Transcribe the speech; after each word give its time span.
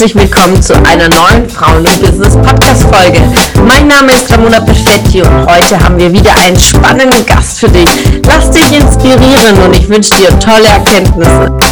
herzlich 0.00 0.30
willkommen 0.30 0.62
zu 0.62 0.72
einer 0.86 1.10
neuen 1.10 1.46
Frauen 1.50 1.84
im 1.84 2.00
Business 2.00 2.34
Podcast 2.34 2.84
Folge. 2.84 3.20
Mein 3.66 3.86
Name 3.86 4.12
ist 4.12 4.32
Ramona 4.32 4.58
Perfetti 4.58 5.20
und 5.20 5.46
heute 5.46 5.78
haben 5.78 5.98
wir 5.98 6.10
wieder 6.10 6.34
einen 6.38 6.58
spannenden 6.58 7.26
Gast 7.26 7.60
für 7.60 7.68
dich. 7.68 7.90
Lass 8.24 8.50
dich 8.50 8.72
inspirieren 8.72 9.58
und 9.62 9.76
ich 9.76 9.86
wünsche 9.90 10.14
dir 10.14 10.30
tolle 10.38 10.68
Erkenntnisse. 10.68 11.69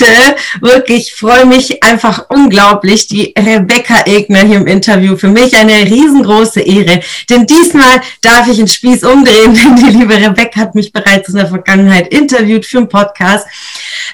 Heute 0.00 0.36
wirklich 0.60 1.14
freue 1.14 1.46
mich 1.46 1.82
einfach 1.82 2.26
unglaublich, 2.28 3.06
die 3.06 3.34
Rebecca 3.38 4.04
Egner 4.06 4.40
hier 4.40 4.58
im 4.58 4.66
Interview. 4.66 5.16
Für 5.16 5.28
mich 5.28 5.56
eine 5.56 5.84
riesengroße 5.84 6.60
Ehre, 6.60 7.00
denn 7.28 7.46
diesmal 7.46 8.00
darf 8.22 8.48
ich 8.48 8.56
den 8.56 8.68
Spieß 8.68 9.04
umdrehen, 9.04 9.54
denn 9.64 9.76
die 9.76 9.98
liebe 9.98 10.14
Rebecca 10.14 10.60
hat 10.60 10.74
mich 10.74 10.92
bereits 10.92 11.28
in 11.28 11.36
der 11.36 11.46
Vergangenheit 11.46 12.08
interviewt 12.08 12.66
für 12.66 12.78
einen 12.78 12.88
Podcast. 12.88 13.46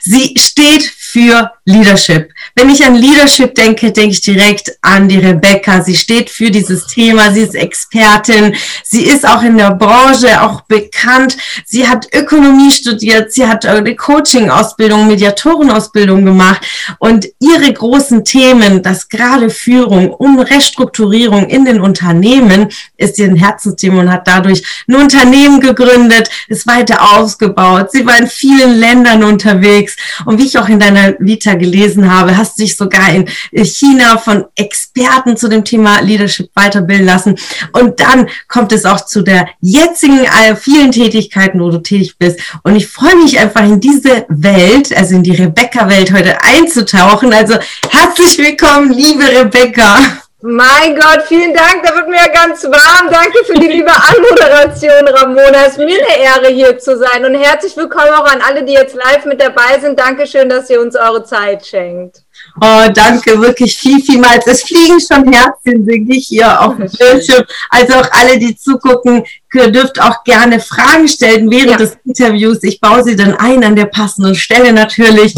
Sie 0.02 0.34
steht 0.39 0.92
für 1.14 1.52
Leadership. 1.64 2.32
Wenn 2.56 2.70
ich 2.70 2.84
an 2.84 2.96
Leadership 2.96 3.55
denke, 3.55 3.92
denke 3.92 4.10
ich 4.10 4.20
direkt 4.20 4.77
an 4.82 5.09
die 5.09 5.18
Rebecca. 5.18 5.80
Sie 5.80 5.95
steht 5.95 6.28
für 6.28 6.50
dieses 6.50 6.88
Thema, 6.88 7.30
sie 7.32 7.42
ist 7.42 7.55
Expertin, 7.55 8.56
sie 8.82 9.05
ist 9.05 9.24
auch 9.24 9.45
in 9.45 9.56
der 9.56 9.77
Branche 9.77 10.42
auch 10.42 10.62
bekannt. 10.62 11.36
Sie 11.66 11.86
hat 11.86 12.08
Ökonomie 12.12 12.72
studiert, 12.72 13.32
sie 13.32 13.46
hat 13.46 13.64
eine 13.64 13.95
Coaching-Ausbildung, 13.95 15.06
Mediatorenausbildung 15.06 16.24
gemacht 16.24 16.66
und 16.98 17.28
ihre 17.38 17.72
großen 17.72 18.24
Themen, 18.24 18.83
das 18.83 19.08
gerade 19.08 19.50
Führung, 19.50 20.11
um 20.11 20.41
Restrukturierung 20.41 21.46
in 21.46 21.64
den 21.64 21.80
Unternehmen, 21.80 22.70
ist 22.96 23.20
ihr 23.20 23.27
ein 23.27 23.36
Herzensthema 23.36 24.00
und 24.00 24.11
hat 24.11 24.27
dadurch 24.27 24.64
ein 24.89 24.96
Unternehmen 24.96 25.61
gegründet, 25.61 26.28
ist 26.48 26.67
weiter 26.67 27.17
ausgebaut. 27.17 27.92
Sie 27.92 28.05
war 28.05 28.19
in 28.19 28.27
vielen 28.27 28.74
Ländern 28.80 29.22
unterwegs 29.22 29.96
und 30.24 30.39
wie 30.39 30.46
ich 30.46 30.58
auch 30.58 30.69
in 30.69 30.80
deiner 30.80 31.03
Vita 31.19 31.55
gelesen 31.55 32.10
habe, 32.10 32.36
hast 32.36 32.58
dich 32.58 32.77
sogar 32.77 33.10
in 33.10 33.27
China 33.64 34.19
von 34.19 34.44
Experten 34.55 35.36
zu 35.36 35.48
dem 35.48 35.64
Thema 35.64 36.00
Leadership 36.00 36.50
weiterbilden 36.55 37.06
lassen. 37.06 37.36
Und 37.72 38.00
dann 38.00 38.28
kommt 38.48 38.72
es 38.72 38.84
auch 38.84 39.05
zu 39.05 39.22
der 39.22 39.48
jetzigen 39.61 40.24
äh, 40.24 40.56
vielen 40.56 40.92
Tätigkeiten, 40.92 41.61
wo 41.61 41.70
du 41.70 41.78
tätig 41.78 42.16
bist. 42.19 42.41
Und 42.62 42.77
ich 42.77 42.86
freue 42.86 43.16
mich 43.16 43.38
einfach 43.38 43.64
in 43.64 43.80
diese 43.80 44.27
Welt, 44.28 44.96
also 44.96 45.14
in 45.14 45.22
die 45.22 45.33
Rebecca-Welt 45.34 46.12
heute 46.12 46.42
einzutauchen. 46.42 47.33
Also 47.33 47.55
herzlich 47.91 48.39
willkommen, 48.39 48.92
liebe 48.92 49.24
Rebecca. 49.24 50.23
Mein 50.47 50.95
Gott, 50.95 51.23
vielen 51.23 51.55
Dank, 51.55 51.84
da 51.84 51.95
wird 51.95 52.06
mir 52.06 52.17
ja 52.17 52.27
ganz 52.27 52.62
warm. 52.64 53.11
Danke 53.11 53.42
für 53.47 53.55
die 53.55 53.67
liebe 53.67 53.91
Anmoderation, 53.91 55.09
Ramona. 55.09 55.64
Es 55.64 55.69
ist 55.69 55.78
mir 55.78 55.97
eine 55.97 56.19
Ehre, 56.19 56.48
hier 56.48 56.78
zu 56.78 56.98
sein. 56.98 57.25
Und 57.25 57.34
herzlich 57.34 57.75
willkommen 57.78 58.11
auch 58.11 58.31
an 58.31 58.42
alle, 58.42 58.62
die 58.62 58.75
jetzt 58.75 58.95
live 58.95 59.25
mit 59.25 59.41
dabei 59.41 59.78
sind. 59.81 59.98
Dankeschön, 59.98 60.51
dass 60.51 60.69
ihr 60.69 60.83
uns 60.83 60.97
eure 60.97 61.25
Zeit 61.25 61.64
schenkt. 61.64 62.23
Oh, 62.60 62.86
danke, 62.94 63.41
wirklich 63.41 63.77
viel, 63.77 64.00
vielmals. 64.00 64.47
Es 64.47 64.62
fliegen 64.62 65.00
schon 65.00 65.33
Herzchen, 65.33 65.84
singe 65.84 66.14
ich 66.14 66.28
hier 66.28 66.61
auf 66.61 66.77
dem 66.77 66.88
Bildschirm. 66.88 67.44
Also 67.69 67.94
auch 67.94 68.08
alle, 68.12 68.38
die 68.38 68.56
zugucken, 68.56 69.24
dürft 69.52 70.00
auch 70.00 70.22
gerne 70.24 70.61
Fragen 70.61 71.08
stellen 71.08 71.50
während 71.50 71.72
ja. 71.72 71.77
des 71.77 71.96
Interviews. 72.05 72.62
Ich 72.62 72.80
baue 72.80 73.02
sie 73.02 73.16
dann 73.16 73.34
ein 73.34 73.64
an 73.64 73.74
der 73.74 73.86
passenden 73.86 74.36
Stelle 74.36 74.72
natürlich. 74.72 75.34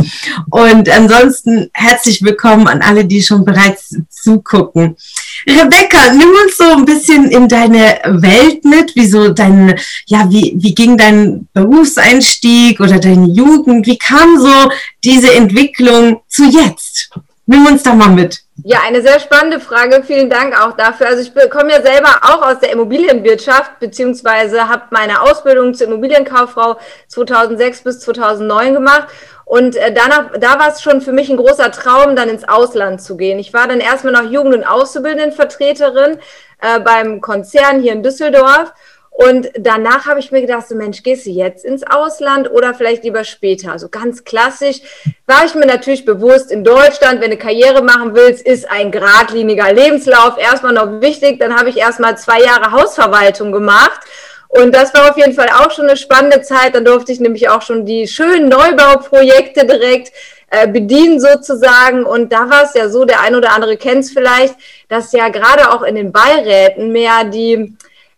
Und 0.50 0.90
ansonsten 0.90 1.70
herzlich 1.72 2.22
willkommen 2.22 2.68
an 2.68 2.82
alle, 2.82 3.04
die 3.06 3.22
schon 3.22 3.44
bereits 3.44 3.96
zugucken. 4.10 4.96
Rebecca, 5.46 6.12
nimm 6.12 6.30
uns 6.44 6.56
so 6.56 6.64
ein 6.64 6.84
bisschen 6.84 7.30
in 7.30 7.48
deine 7.48 8.00
Welt 8.04 8.64
mit, 8.64 8.94
wie 8.96 9.06
so 9.06 9.30
dein, 9.30 9.78
ja, 10.06 10.30
wie, 10.30 10.54
wie 10.56 10.74
ging 10.74 10.96
dein 10.96 11.48
Berufseinstieg 11.52 12.80
oder 12.80 12.98
deine 12.98 13.28
Jugend? 13.28 13.86
Wie 13.86 13.98
kam 13.98 14.38
so 14.38 14.70
diese 15.04 15.34
Entwicklung 15.34 16.20
zu 16.28 16.44
jetzt? 16.44 17.10
Nimm 17.48 17.64
uns 17.66 17.84
da 17.84 17.94
mal 17.94 18.08
mit. 18.08 18.40
Ja, 18.64 18.80
eine 18.84 19.02
sehr 19.02 19.20
spannende 19.20 19.60
Frage. 19.60 20.02
Vielen 20.04 20.28
Dank 20.28 20.60
auch 20.60 20.72
dafür. 20.76 21.06
Also 21.06 21.22
ich 21.22 21.50
komme 21.50 21.70
ja 21.70 21.80
selber 21.80 22.08
auch 22.22 22.42
aus 22.42 22.58
der 22.58 22.72
Immobilienwirtschaft, 22.72 23.78
beziehungsweise 23.78 24.68
habe 24.68 24.82
meine 24.90 25.22
Ausbildung 25.22 25.72
zur 25.72 25.86
Immobilienkauffrau 25.86 26.76
2006 27.06 27.82
bis 27.82 28.00
2009 28.00 28.74
gemacht. 28.74 29.06
Und 29.44 29.76
äh, 29.76 29.94
danach, 29.94 30.32
da 30.40 30.58
war 30.58 30.70
es 30.70 30.82
schon 30.82 31.00
für 31.00 31.12
mich 31.12 31.30
ein 31.30 31.36
großer 31.36 31.70
Traum, 31.70 32.16
dann 32.16 32.28
ins 32.28 32.48
Ausland 32.48 33.00
zu 33.00 33.16
gehen. 33.16 33.38
Ich 33.38 33.54
war 33.54 33.68
dann 33.68 33.78
erstmal 33.78 34.12
noch 34.12 34.28
Jugend- 34.28 34.54
und 34.54 34.64
Auszubildendenvertreterin 34.64 36.18
äh, 36.60 36.80
beim 36.80 37.20
Konzern 37.20 37.80
hier 37.80 37.92
in 37.92 38.02
Düsseldorf 38.02 38.72
und 39.18 39.48
danach 39.58 40.04
habe 40.04 40.20
ich 40.20 40.30
mir 40.30 40.42
gedacht, 40.42 40.68
so 40.68 40.74
Mensch, 40.74 41.02
gehst 41.02 41.24
du 41.24 41.30
jetzt 41.30 41.64
ins 41.64 41.82
Ausland 41.82 42.50
oder 42.50 42.74
vielleicht 42.74 43.02
lieber 43.02 43.24
später? 43.24 43.72
Also 43.72 43.88
ganz 43.88 44.24
klassisch 44.24 44.82
war 45.24 45.46
ich 45.46 45.54
mir 45.54 45.64
natürlich 45.64 46.04
bewusst, 46.04 46.52
in 46.52 46.64
Deutschland, 46.64 47.22
wenn 47.22 47.30
du 47.30 47.38
Karriere 47.38 47.82
machen 47.82 48.14
willst, 48.14 48.46
ist 48.46 48.70
ein 48.70 48.90
geradliniger 48.90 49.72
Lebenslauf 49.72 50.36
erstmal 50.36 50.74
noch 50.74 51.00
wichtig. 51.00 51.40
Dann 51.40 51.56
habe 51.56 51.70
ich 51.70 51.78
erstmal 51.78 52.18
zwei 52.18 52.42
Jahre 52.42 52.72
Hausverwaltung 52.72 53.52
gemacht. 53.52 54.00
Und 54.48 54.74
das 54.74 54.92
war 54.92 55.08
auf 55.08 55.16
jeden 55.16 55.32
Fall 55.32 55.48
auch 55.48 55.70
schon 55.70 55.86
eine 55.86 55.96
spannende 55.96 56.42
Zeit. 56.42 56.74
Dann 56.74 56.84
durfte 56.84 57.10
ich 57.10 57.18
nämlich 57.18 57.48
auch 57.48 57.62
schon 57.62 57.86
die 57.86 58.06
schönen 58.06 58.50
Neubauprojekte 58.50 59.64
direkt 59.64 60.12
äh, 60.50 60.68
bedienen 60.68 61.20
sozusagen. 61.20 62.04
Und 62.04 62.34
da 62.34 62.50
war 62.50 62.64
es 62.64 62.74
ja 62.74 62.90
so, 62.90 63.06
der 63.06 63.22
ein 63.22 63.34
oder 63.34 63.52
andere 63.52 63.78
kennt 63.78 64.04
es 64.04 64.10
vielleicht, 64.10 64.56
dass 64.90 65.12
ja 65.12 65.30
gerade 65.30 65.70
auch 65.72 65.82
in 65.82 65.94
den 65.94 66.12
Beiräten 66.12 66.92
mehr 66.92 67.24
die 67.24 67.74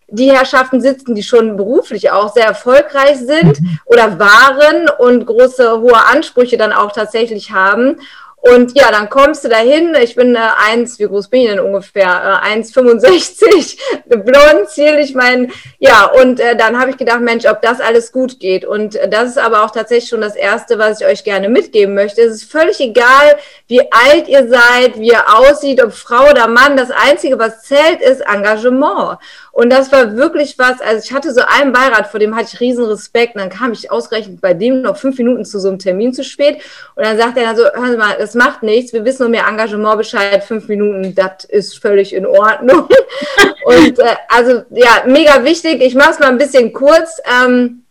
die 0.09 0.33
Herrschaften 0.33 0.81
sitzen, 0.81 1.15
die 1.15 1.23
schon 1.23 1.57
beruflich 1.57 2.11
auch 2.11 2.33
sehr 2.33 2.47
erfolgreich 2.47 3.19
sind 3.19 3.61
mhm. 3.61 3.79
oder 3.85 4.19
waren 4.19 4.89
und 4.99 5.27
große, 5.27 5.81
hohe 5.81 6.07
Ansprüche 6.07 6.57
dann 6.57 6.73
auch 6.73 6.93
tatsächlich 6.93 7.53
haben. 7.53 7.99
Und 8.41 8.79
ja, 8.79 8.93
dann 8.93 9.11
kommst 9.11 9.45
du 9.45 9.49
dahin. 9.49 9.97
Ich 10.01 10.15
bin 10.15 10.37
äh, 10.37 10.39
eins, 10.69 10.99
wie 11.01 11.07
groß 11.07 11.29
bin 11.29 11.41
ich 11.41 11.49
denn 11.49 11.59
ungefähr? 11.59 12.41
Äh, 12.45 12.61
1,65, 12.61 13.79
blond, 14.07 14.69
zierlich, 14.69 15.15
mein, 15.15 15.51
ja, 15.81 16.05
und 16.07 16.39
äh, 16.39 16.55
dann 16.57 16.79
habe 16.79 16.93
ich 16.93 16.97
gedacht, 16.97 17.21
Mensch, 17.21 17.47
ob 17.47 17.61
das 17.63 17.81
alles 17.81 18.13
gut 18.13 18.39
geht. 18.39 18.65
Und 18.65 18.95
äh, 18.95 19.09
das 19.09 19.31
ist 19.31 19.39
aber 19.39 19.65
auch 19.65 19.73
tatsächlich 19.73 20.09
schon 20.09 20.21
das 20.21 20.37
Erste, 20.37 20.79
was 20.79 21.01
ich 21.01 21.07
euch 21.07 21.25
gerne 21.25 21.49
mitgeben 21.49 21.95
möchte. 21.95 22.23
Es 22.23 22.35
ist 22.35 22.51
völlig 22.51 22.79
egal, 22.79 23.37
wie 23.67 23.83
alt 23.91 24.29
ihr 24.29 24.49
seid, 24.49 24.99
wie 24.99 25.09
ihr 25.09 25.37
aussieht, 25.37 25.83
ob 25.83 25.93
Frau 25.93 26.31
oder 26.31 26.47
Mann. 26.47 26.77
Das 26.77 26.93
Einzige, 26.93 27.41
was 27.41 27.63
zählt, 27.63 28.01
ist 28.01 28.21
Engagement. 28.21 29.19
Und 29.59 29.71
das 29.71 29.91
war 29.91 30.15
wirklich 30.17 30.57
was, 30.57 30.81
also 30.81 31.03
ich 31.05 31.13
hatte 31.13 31.35
so 31.35 31.41
einen 31.45 31.73
Beirat, 31.73 32.07
vor 32.07 32.21
dem 32.21 32.37
hatte 32.37 32.51
ich 32.55 32.61
riesen 32.61 32.85
Respekt. 32.85 33.35
Und 33.35 33.41
dann 33.41 33.51
kam 33.51 33.73
ich 33.73 33.91
ausgerechnet 33.91 34.41
bei 34.41 34.55
dem 34.55 34.83
noch 34.83 34.97
fünf 34.97 35.19
Minuten 35.19 35.45
zu 35.45 35.59
so 35.59 35.67
einem 35.67 35.81
Termin 35.81 36.13
zu 36.13 36.23
spät. 36.23 36.59
Und 36.95 37.05
dann 37.05 37.19
sagt 37.19 37.37
er 37.37 37.43
dann 37.43 37.57
so, 37.57 37.65
hören 37.65 37.91
Sie 37.91 37.97
mal, 37.97 38.17
das 38.17 38.37
macht 38.37 38.63
nichts, 38.63 38.93
wir 38.93 39.05
wissen 39.05 39.27
um 39.27 39.35
Ihr 39.35 39.45
Engagement 39.45 39.99
Bescheid, 39.99 40.45
fünf 40.45 40.69
Minuten, 40.69 41.13
das 41.13 41.43
ist 41.49 41.77
völlig 41.77 42.15
in 42.15 42.25
Ordnung. 42.25 42.89
Und 43.65 43.99
äh, 43.99 44.15
also 44.29 44.63
ja, 44.71 45.03
mega 45.07 45.43
wichtig. 45.43 45.83
Ich 45.83 45.97
mache 45.97 46.13
es 46.13 46.21
mal 46.21 46.29
ein 46.29 46.39
bisschen 46.39 46.73
kurz. 46.73 47.21
Ähm, 47.45 47.83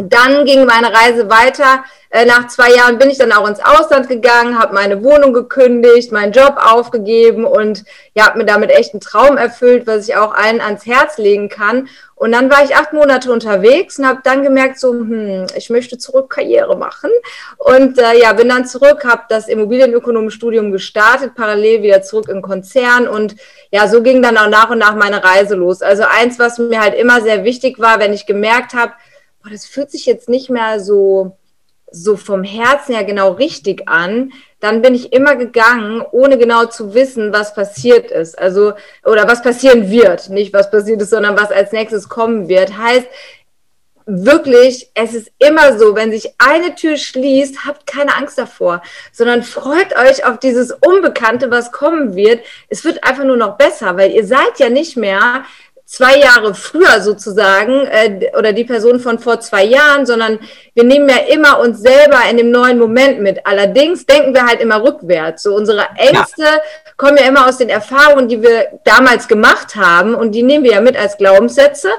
dann 0.00 0.44
ging 0.44 0.64
meine 0.64 0.92
Reise 0.92 1.28
weiter. 1.30 1.84
Äh, 2.14 2.26
nach 2.26 2.48
zwei 2.48 2.70
Jahren 2.70 2.98
bin 2.98 3.08
ich 3.08 3.16
dann 3.16 3.32
auch 3.32 3.48
ins 3.48 3.60
Ausland 3.60 4.06
gegangen, 4.06 4.58
habe 4.58 4.74
meine 4.74 5.02
Wohnung 5.02 5.32
gekündigt, 5.32 6.12
meinen 6.12 6.32
Job 6.32 6.56
aufgegeben 6.62 7.46
und 7.46 7.84
ja, 8.12 8.26
habe 8.26 8.38
mir 8.38 8.44
damit 8.44 8.70
echt 8.70 8.92
einen 8.92 9.00
Traum 9.00 9.38
erfüllt, 9.38 9.86
was 9.86 10.08
ich 10.08 10.14
auch 10.14 10.34
allen 10.34 10.60
ans 10.60 10.84
Herz 10.84 11.16
legen 11.16 11.48
kann. 11.48 11.88
Und 12.14 12.32
dann 12.32 12.50
war 12.50 12.62
ich 12.62 12.76
acht 12.76 12.92
Monate 12.92 13.32
unterwegs 13.32 13.98
und 13.98 14.06
habe 14.06 14.20
dann 14.22 14.42
gemerkt, 14.42 14.78
so, 14.78 14.92
hm, 14.92 15.46
ich 15.56 15.70
möchte 15.70 15.96
zurück 15.96 16.28
Karriere 16.28 16.76
machen. 16.76 17.10
Und 17.56 17.98
äh, 17.98 18.20
ja, 18.20 18.34
bin 18.34 18.50
dann 18.50 18.66
zurück, 18.66 19.04
habe 19.04 19.22
das 19.30 19.48
Immobilienökonomiestudium 19.48 20.70
gestartet, 20.70 21.34
parallel 21.34 21.82
wieder 21.82 22.02
zurück 22.02 22.28
im 22.28 22.42
Konzern. 22.42 23.08
Und 23.08 23.36
ja, 23.70 23.88
so 23.88 24.02
ging 24.02 24.20
dann 24.20 24.36
auch 24.36 24.48
nach 24.48 24.68
und 24.68 24.78
nach 24.78 24.94
meine 24.94 25.24
Reise 25.24 25.54
los. 25.54 25.80
Also 25.80 26.04
eins, 26.06 26.38
was 26.38 26.58
mir 26.58 26.80
halt 26.80 26.94
immer 26.94 27.22
sehr 27.22 27.42
wichtig 27.42 27.78
war, 27.78 27.98
wenn 28.00 28.12
ich 28.12 28.26
gemerkt 28.26 28.74
habe, 28.74 28.92
boah, 29.42 29.50
das 29.50 29.66
fühlt 29.66 29.90
sich 29.90 30.06
jetzt 30.06 30.28
nicht 30.28 30.50
mehr 30.50 30.80
so, 30.80 31.36
so 31.90 32.16
vom 32.16 32.42
Herzen 32.42 32.94
her 32.94 33.04
genau 33.04 33.32
richtig 33.32 33.88
an, 33.88 34.32
dann 34.60 34.80
bin 34.80 34.94
ich 34.94 35.12
immer 35.12 35.36
gegangen, 35.36 36.02
ohne 36.12 36.38
genau 36.38 36.66
zu 36.66 36.94
wissen, 36.94 37.32
was 37.32 37.54
passiert 37.54 38.10
ist. 38.10 38.38
Also, 38.38 38.72
oder 39.04 39.28
was 39.28 39.42
passieren 39.42 39.90
wird. 39.90 40.30
Nicht 40.30 40.52
was 40.54 40.70
passiert 40.70 41.02
ist, 41.02 41.10
sondern 41.10 41.38
was 41.38 41.50
als 41.50 41.72
nächstes 41.72 42.08
kommen 42.08 42.48
wird. 42.48 42.78
Heißt, 42.78 43.06
wirklich, 44.06 44.90
es 44.94 45.14
ist 45.14 45.30
immer 45.38 45.78
so, 45.78 45.94
wenn 45.94 46.10
sich 46.10 46.34
eine 46.38 46.74
Tür 46.74 46.96
schließt, 46.96 47.64
habt 47.66 47.86
keine 47.86 48.16
Angst 48.16 48.38
davor, 48.38 48.82
sondern 49.12 49.42
freut 49.42 49.96
euch 49.96 50.24
auf 50.24 50.38
dieses 50.38 50.72
Unbekannte, 50.72 51.50
was 51.50 51.72
kommen 51.72 52.14
wird. 52.14 52.44
Es 52.68 52.84
wird 52.84 53.04
einfach 53.04 53.24
nur 53.24 53.36
noch 53.36 53.56
besser, 53.56 53.96
weil 53.96 54.12
ihr 54.12 54.26
seid 54.26 54.58
ja 54.58 54.70
nicht 54.70 54.96
mehr 54.96 55.44
zwei 55.92 56.16
Jahre 56.16 56.54
früher 56.54 57.02
sozusagen 57.02 57.86
äh, 57.86 58.30
oder 58.38 58.54
die 58.54 58.64
Person 58.64 58.98
von 58.98 59.18
vor 59.18 59.40
zwei 59.40 59.64
Jahren, 59.64 60.06
sondern 60.06 60.38
wir 60.74 60.84
nehmen 60.84 61.06
ja 61.06 61.18
immer 61.30 61.60
uns 61.60 61.82
selber 61.82 62.18
in 62.30 62.38
dem 62.38 62.50
neuen 62.50 62.78
Moment 62.78 63.20
mit. 63.20 63.46
Allerdings 63.46 64.06
denken 64.06 64.32
wir 64.32 64.46
halt 64.46 64.62
immer 64.62 64.82
rückwärts. 64.82 65.42
So 65.42 65.54
unsere 65.54 65.86
Ängste 65.96 66.44
ja. 66.44 66.60
kommen 66.96 67.18
ja 67.18 67.24
immer 67.24 67.46
aus 67.46 67.58
den 67.58 67.68
Erfahrungen, 67.68 68.26
die 68.26 68.40
wir 68.40 68.80
damals 68.84 69.28
gemacht 69.28 69.76
haben 69.76 70.14
und 70.14 70.32
die 70.32 70.42
nehmen 70.42 70.64
wir 70.64 70.72
ja 70.72 70.80
mit 70.80 70.96
als 70.96 71.18
Glaubenssätze. 71.18 71.90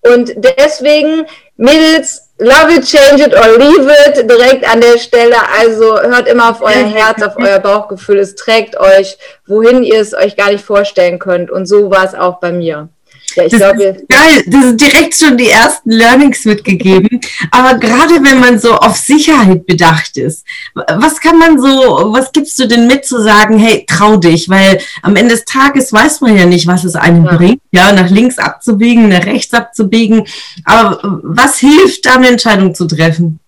Und 0.00 0.32
deswegen, 0.36 1.26
Mädels, 1.56 2.30
love 2.38 2.74
it, 2.74 2.84
change 2.84 3.26
it 3.26 3.32
or 3.32 3.58
leave 3.58 3.92
it, 4.08 4.28
direkt 4.28 4.68
an 4.68 4.80
der 4.80 4.98
Stelle. 4.98 5.36
Also 5.56 6.00
hört 6.00 6.26
immer 6.26 6.50
auf 6.50 6.62
euer 6.62 6.84
Herz, 6.84 7.22
auf 7.22 7.36
euer 7.36 7.60
Bauchgefühl. 7.60 8.18
Es 8.18 8.34
trägt 8.34 8.76
euch, 8.76 9.18
wohin 9.46 9.84
ihr 9.84 10.00
es 10.00 10.14
euch 10.14 10.36
gar 10.36 10.50
nicht 10.50 10.64
vorstellen 10.64 11.20
könnt. 11.20 11.52
Und 11.52 11.66
so 11.66 11.92
war 11.92 12.04
es 12.04 12.14
auch 12.16 12.40
bei 12.40 12.50
mir. 12.50 12.88
Ja, 13.36 13.44
ich 13.44 13.50
das 13.50 13.60
glaube, 13.60 13.82
ist 13.82 14.08
geil. 14.08 14.44
Das 14.46 14.62
sind 14.62 14.80
direkt 14.80 15.14
schon 15.14 15.36
die 15.36 15.50
ersten 15.50 15.90
Learnings 15.90 16.44
mitgegeben. 16.44 17.20
Aber 17.50 17.78
gerade 17.78 18.14
wenn 18.22 18.40
man 18.40 18.58
so 18.58 18.72
auf 18.72 18.96
Sicherheit 18.96 19.66
bedacht 19.66 20.16
ist, 20.16 20.44
was 20.74 21.20
kann 21.20 21.38
man 21.38 21.60
so, 21.60 21.68
was 22.12 22.32
gibst 22.32 22.58
du 22.58 22.66
denn 22.66 22.86
mit 22.86 23.04
zu 23.04 23.22
sagen, 23.22 23.58
hey, 23.58 23.84
trau 23.86 24.16
dich? 24.16 24.48
Weil 24.48 24.80
am 25.02 25.16
Ende 25.16 25.34
des 25.34 25.44
Tages 25.44 25.92
weiß 25.92 26.22
man 26.22 26.36
ja 26.36 26.46
nicht, 26.46 26.66
was 26.66 26.84
es 26.84 26.96
einem 26.96 27.26
ja. 27.26 27.36
bringt, 27.36 27.60
ja, 27.72 27.92
nach 27.92 28.10
links 28.10 28.38
abzubiegen, 28.38 29.08
nach 29.08 29.26
rechts 29.26 29.52
abzubiegen. 29.52 30.24
Aber 30.64 30.98
was 31.22 31.58
hilft, 31.58 32.06
da 32.06 32.14
eine 32.14 32.28
Entscheidung 32.28 32.74
zu 32.74 32.86
treffen? 32.86 33.38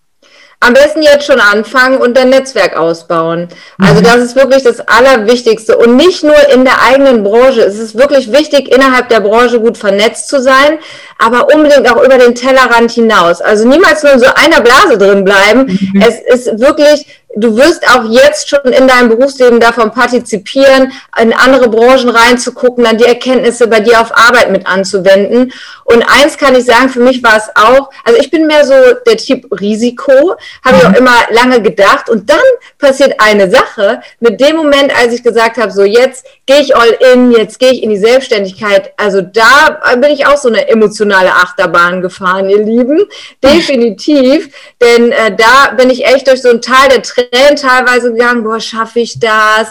Am 0.61 0.73
besten 0.73 1.01
jetzt 1.01 1.25
schon 1.25 1.39
anfangen 1.39 1.99
und 1.99 2.17
dein 2.17 2.29
Netzwerk 2.29 2.75
ausbauen. 2.75 3.47
Also 3.77 4.01
mhm. 4.01 4.03
das 4.03 4.17
ist 4.17 4.35
wirklich 4.35 4.63
das 4.63 4.81
Allerwichtigste. 4.81 5.77
Und 5.77 5.95
nicht 5.95 6.21
nur 6.21 6.35
in 6.53 6.65
der 6.65 6.81
eigenen 6.83 7.23
Branche. 7.23 7.61
Es 7.61 7.79
ist 7.79 7.97
wirklich 7.97 8.31
wichtig, 8.33 8.69
innerhalb 8.69 9.07
der 9.07 9.21
Branche 9.21 9.61
gut 9.61 9.77
vernetzt 9.77 10.27
zu 10.27 10.41
sein, 10.41 10.79
aber 11.17 11.53
unbedingt 11.53 11.89
auch 11.89 12.03
über 12.03 12.17
den 12.17 12.35
Tellerrand 12.35 12.91
hinaus. 12.91 13.39
Also 13.39 13.65
niemals 13.65 14.03
nur 14.03 14.11
in 14.11 14.19
so 14.19 14.27
einer 14.35 14.59
Blase 14.59 14.97
drin 14.97 15.23
bleiben. 15.23 15.79
Mhm. 15.93 16.01
Es 16.05 16.19
ist 16.19 16.59
wirklich 16.59 17.05
du 17.35 17.55
wirst 17.55 17.87
auch 17.87 18.05
jetzt 18.09 18.49
schon 18.49 18.71
in 18.73 18.87
deinem 18.87 19.09
Berufsleben 19.09 19.59
davon 19.59 19.91
partizipieren, 19.91 20.91
in 21.21 21.31
andere 21.33 21.69
Branchen 21.69 22.09
reinzugucken, 22.09 22.83
dann 22.83 22.97
die 22.97 23.05
Erkenntnisse 23.05 23.67
bei 23.67 23.79
dir 23.81 24.01
auf 24.01 24.15
Arbeit 24.15 24.51
mit 24.51 24.65
anzuwenden. 24.65 25.53
Und 25.83 26.03
eins 26.03 26.37
kann 26.37 26.55
ich 26.55 26.65
sagen, 26.65 26.89
für 26.89 27.01
mich 27.01 27.21
war 27.23 27.37
es 27.37 27.49
auch, 27.55 27.91
also 28.03 28.19
ich 28.19 28.31
bin 28.31 28.47
mehr 28.47 28.65
so 28.65 28.73
der 29.05 29.17
Typ 29.17 29.45
Risiko, 29.59 30.35
habe 30.65 30.77
ich 30.77 30.85
auch 30.85 30.89
mhm. 30.89 30.95
immer 30.95 31.15
lange 31.31 31.61
gedacht. 31.61 32.09
Und 32.09 32.29
dann 32.29 32.39
passiert 32.79 33.15
eine 33.19 33.49
Sache, 33.49 34.01
mit 34.19 34.41
dem 34.41 34.55
Moment, 34.55 34.91
als 34.99 35.13
ich 35.13 35.23
gesagt 35.23 35.57
habe, 35.57 35.71
so 35.71 35.83
jetzt 35.83 36.25
gehe 36.45 36.61
ich 36.61 36.75
all 36.75 36.95
in, 37.13 37.31
jetzt 37.31 37.59
gehe 37.59 37.71
ich 37.71 37.83
in 37.83 37.91
die 37.91 37.97
Selbstständigkeit. 37.97 38.91
Also 38.97 39.21
da 39.21 39.79
bin 39.95 40.11
ich 40.11 40.25
auch 40.25 40.37
so 40.37 40.49
eine 40.49 40.67
emotionale 40.67 41.31
Achterbahn 41.31 42.01
gefahren, 42.01 42.49
ihr 42.49 42.63
Lieben. 42.63 43.05
Definitiv. 43.43 44.49
Denn 44.81 45.11
äh, 45.11 45.35
da 45.35 45.73
bin 45.75 45.89
ich 45.89 46.05
echt 46.05 46.27
durch 46.27 46.41
so 46.41 46.49
ein 46.49 46.61
Tal 46.61 46.89
der 46.89 47.01
Tränen 47.03 47.18
teilweise 47.55 48.11
gegangen, 48.11 48.43
boah, 48.43 48.59
schaffe 48.59 48.99
ich 48.99 49.19
das? 49.19 49.69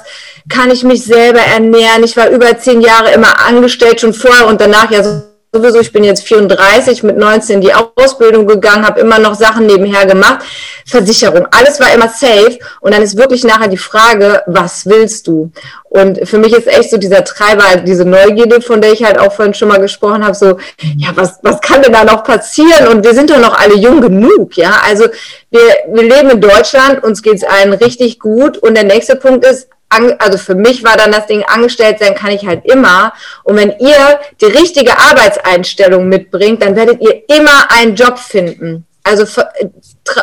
Kann 0.48 0.70
ich 0.70 0.82
mich 0.82 1.04
selber 1.04 1.40
ernähren? 1.40 2.04
Ich 2.04 2.16
war 2.16 2.28
über 2.28 2.58
zehn 2.58 2.80
Jahre 2.80 3.12
immer 3.12 3.40
angestellt, 3.46 4.00
schon 4.00 4.14
vorher 4.14 4.46
und 4.46 4.60
danach 4.60 4.90
ja 4.90 5.27
sowieso, 5.52 5.80
ich 5.80 5.92
bin 5.92 6.04
jetzt 6.04 6.26
34, 6.26 7.02
mit 7.02 7.16
19 7.16 7.56
in 7.56 7.60
die 7.62 7.72
Ausbildung 7.72 8.46
gegangen, 8.46 8.86
habe 8.86 9.00
immer 9.00 9.18
noch 9.18 9.34
Sachen 9.34 9.66
nebenher 9.66 10.06
gemacht. 10.06 10.44
Versicherung, 10.86 11.46
alles 11.50 11.80
war 11.80 11.92
immer 11.94 12.08
safe. 12.08 12.58
Und 12.80 12.94
dann 12.94 13.02
ist 13.02 13.16
wirklich 13.16 13.44
nachher 13.44 13.68
die 13.68 13.78
Frage, 13.78 14.42
was 14.46 14.86
willst 14.86 15.26
du? 15.26 15.50
Und 15.84 16.28
für 16.28 16.38
mich 16.38 16.52
ist 16.52 16.66
echt 16.66 16.90
so 16.90 16.98
dieser 16.98 17.24
Treiber, 17.24 17.76
diese 17.76 18.04
Neugierde, 18.04 18.60
von 18.60 18.80
der 18.80 18.92
ich 18.92 19.02
halt 19.02 19.18
auch 19.18 19.32
vorhin 19.32 19.54
schon 19.54 19.68
mal 19.68 19.80
gesprochen 19.80 20.24
habe, 20.24 20.34
so, 20.34 20.58
ja, 20.96 21.08
was, 21.14 21.38
was 21.42 21.60
kann 21.60 21.82
denn 21.82 21.92
da 21.92 22.04
noch 22.04 22.24
passieren? 22.24 22.88
Und 22.88 23.04
wir 23.04 23.14
sind 23.14 23.30
doch 23.30 23.38
noch 23.38 23.58
alle 23.58 23.76
jung 23.76 24.02
genug, 24.02 24.56
ja. 24.56 24.82
Also 24.86 25.06
wir, 25.50 25.60
wir 25.92 26.02
leben 26.02 26.30
in 26.30 26.40
Deutschland, 26.40 27.02
uns 27.02 27.22
geht's 27.22 27.44
allen 27.44 27.72
richtig 27.72 28.18
gut. 28.18 28.58
Und 28.58 28.74
der 28.74 28.84
nächste 28.84 29.16
Punkt 29.16 29.46
ist, 29.46 29.68
also 29.90 30.38
für 30.38 30.54
mich 30.54 30.84
war 30.84 30.96
dann 30.96 31.12
das 31.12 31.26
Ding, 31.26 31.42
angestellt 31.44 31.98
sein 31.98 32.14
kann 32.14 32.30
ich 32.30 32.46
halt 32.46 32.64
immer. 32.64 33.12
Und 33.42 33.56
wenn 33.56 33.74
ihr 33.78 34.20
die 34.40 34.46
richtige 34.46 34.98
Arbeitseinstellung 34.98 36.08
mitbringt, 36.08 36.62
dann 36.62 36.76
werdet 36.76 37.00
ihr 37.00 37.22
immer 37.28 37.70
einen 37.70 37.94
Job 37.94 38.18
finden. 38.18 38.84
Also 39.02 39.24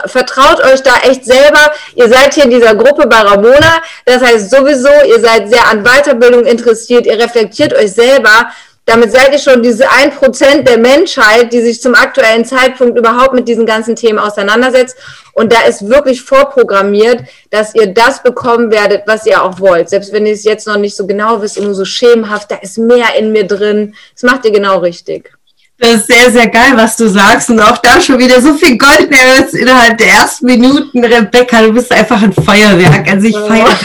vertraut 0.05 0.63
euch 0.63 0.83
da 0.83 0.97
echt 1.09 1.25
selber. 1.25 1.71
Ihr 1.95 2.07
seid 2.07 2.35
hier 2.35 2.43
in 2.43 2.51
dieser 2.51 2.75
Gruppe 2.75 3.07
bei 3.07 3.21
Ramona. 3.21 3.81
Das 4.05 4.21
heißt 4.21 4.51
sowieso, 4.51 4.89
ihr 5.07 5.19
seid 5.19 5.49
sehr 5.49 5.67
an 5.67 5.83
Weiterbildung 5.83 6.45
interessiert. 6.45 7.07
Ihr 7.07 7.17
reflektiert 7.17 7.73
euch 7.73 7.93
selber. 7.93 8.51
Damit 8.85 9.11
seid 9.11 9.31
ihr 9.31 9.39
schon 9.39 9.63
diese 9.63 9.89
ein 9.89 10.11
Prozent 10.11 10.67
der 10.67 10.77
Menschheit, 10.77 11.51
die 11.51 11.61
sich 11.61 11.81
zum 11.81 11.95
aktuellen 11.95 12.45
Zeitpunkt 12.45 12.97
überhaupt 12.97 13.33
mit 13.33 13.47
diesen 13.47 13.65
ganzen 13.65 13.95
Themen 13.95 14.19
auseinandersetzt. 14.19 14.95
Und 15.33 15.51
da 15.51 15.61
ist 15.67 15.89
wirklich 15.89 16.21
vorprogrammiert, 16.21 17.23
dass 17.49 17.73
ihr 17.73 17.87
das 17.87 18.21
bekommen 18.21 18.71
werdet, 18.71 19.03
was 19.07 19.25
ihr 19.25 19.43
auch 19.43 19.59
wollt. 19.59 19.89
Selbst 19.89 20.13
wenn 20.13 20.27
ihr 20.27 20.33
es 20.33 20.43
jetzt 20.43 20.67
noch 20.67 20.77
nicht 20.77 20.95
so 20.95 21.07
genau 21.07 21.41
wisst 21.41 21.57
und 21.57 21.65
nur 21.65 21.73
so 21.73 21.83
schemenhaft, 21.83 22.51
da 22.51 22.57
ist 22.57 22.77
mehr 22.77 23.15
in 23.17 23.31
mir 23.31 23.47
drin. 23.47 23.95
Das 24.13 24.23
macht 24.23 24.45
ihr 24.45 24.51
genau 24.51 24.77
richtig. 24.77 25.31
Das 25.77 25.95
ist 25.95 26.07
sehr, 26.07 26.31
sehr 26.31 26.47
geil, 26.47 26.71
was 26.75 26.95
du 26.95 27.09
sagst. 27.09 27.49
Und 27.49 27.59
auch 27.59 27.79
da 27.79 27.99
schon 27.99 28.17
wieder 28.19 28.39
so 28.39 28.53
viel 28.53 28.77
Gold 28.77 29.09
innerhalb 29.51 29.97
der 29.97 30.07
ersten 30.07 30.45
Minuten. 30.45 31.03
Rebecca, 31.03 31.63
du 31.63 31.73
bist 31.73 31.91
einfach 31.91 32.21
ein 32.21 32.31
Feuerwerk. 32.31 33.11
Also 33.11 33.27
ich 33.27 33.35
feiere 33.35 33.77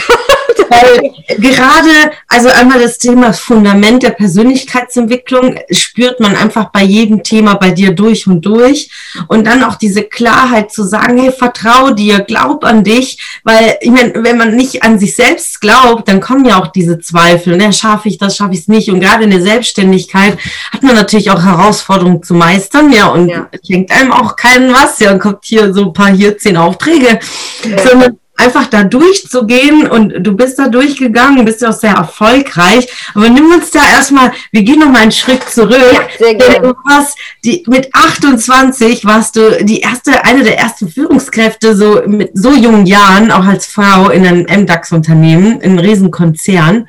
Weil 0.71 1.11
gerade, 1.37 2.11
also 2.27 2.49
einmal 2.49 2.79
das 2.79 2.97
Thema 2.97 3.33
Fundament 3.33 4.03
der 4.03 4.11
Persönlichkeitsentwicklung 4.11 5.59
spürt 5.69 6.19
man 6.19 6.35
einfach 6.35 6.71
bei 6.71 6.83
jedem 6.83 7.23
Thema 7.23 7.55
bei 7.55 7.71
dir 7.71 7.91
durch 7.91 8.25
und 8.27 8.45
durch. 8.45 8.89
Und 9.27 9.45
dann 9.45 9.63
auch 9.63 9.75
diese 9.75 10.03
Klarheit 10.03 10.71
zu 10.71 10.83
sagen, 10.83 11.17
hey, 11.17 11.31
vertrau 11.31 11.91
dir, 11.91 12.21
glaub 12.21 12.63
an 12.63 12.83
dich. 12.83 13.41
Weil, 13.43 13.77
ich 13.81 13.91
meine, 13.91 14.13
wenn 14.23 14.37
man 14.37 14.55
nicht 14.55 14.83
an 14.83 14.97
sich 14.97 15.15
selbst 15.15 15.59
glaubt, 15.59 16.07
dann 16.07 16.21
kommen 16.21 16.45
ja 16.45 16.61
auch 16.61 16.67
diese 16.67 16.99
Zweifel. 16.99 17.57
Ne? 17.57 17.73
Schaffe 17.73 18.07
ich 18.07 18.17
das, 18.17 18.37
schaffe 18.37 18.53
ich 18.53 18.61
es 18.61 18.67
nicht? 18.67 18.89
Und 18.89 19.01
gerade 19.01 19.25
in 19.25 19.31
der 19.31 19.41
Selbstständigkeit 19.41 20.37
hat 20.71 20.83
man 20.83 20.95
natürlich 20.95 21.29
auch 21.31 21.43
Herausforderungen 21.43 22.23
zu 22.23 22.33
meistern. 22.33 22.91
Ja, 22.93 23.07
und 23.07 23.27
ja. 23.27 23.47
schenkt 23.65 23.91
einem 23.91 24.11
auch 24.11 24.35
keinen 24.37 24.73
was. 24.73 24.99
Ja, 24.99 25.11
und 25.11 25.19
kommt 25.19 25.43
hier 25.43 25.73
so 25.73 25.85
ein 25.85 25.93
paar, 25.93 26.11
hier 26.11 26.37
zehn 26.37 26.55
Aufträge. 26.55 27.19
Ja. 27.63 27.77
Sondern 27.77 28.20
einfach 28.41 28.67
da 28.67 28.83
durchzugehen 28.83 29.87
und 29.87 30.13
du 30.19 30.35
bist 30.35 30.57
da 30.59 30.67
durchgegangen, 30.67 31.45
bist 31.45 31.61
ja 31.61 31.69
auch 31.69 31.73
sehr 31.73 31.93
erfolgreich. 31.93 32.87
Aber 33.13 33.29
nimm 33.29 33.51
uns 33.51 33.71
da 33.71 33.79
erstmal, 33.87 34.31
wir 34.51 34.63
gehen 34.63 34.79
noch 34.79 34.89
mal 34.89 35.03
einen 35.03 35.11
Schritt 35.11 35.47
zurück. 35.49 35.77
Ja, 35.93 36.01
sehr 36.17 36.35
gerne. 36.35 36.67
Du 36.67 36.73
hast 36.87 37.17
die, 37.43 37.63
mit 37.67 37.93
28 37.93 39.05
warst 39.05 39.35
du 39.35 39.63
die 39.63 39.79
erste, 39.79 40.25
eine 40.25 40.43
der 40.43 40.57
ersten 40.57 40.89
Führungskräfte 40.89 41.75
so 41.75 42.01
mit 42.07 42.31
so 42.33 42.53
jungen 42.53 42.85
Jahren, 42.85 43.31
auch 43.31 43.45
als 43.45 43.65
Frau 43.67 44.09
in 44.09 44.25
einem 44.25 44.45
MDAX-Unternehmen, 44.63 45.61
in 45.61 45.71
einem 45.71 45.79
Riesenkonzern. 45.79 46.87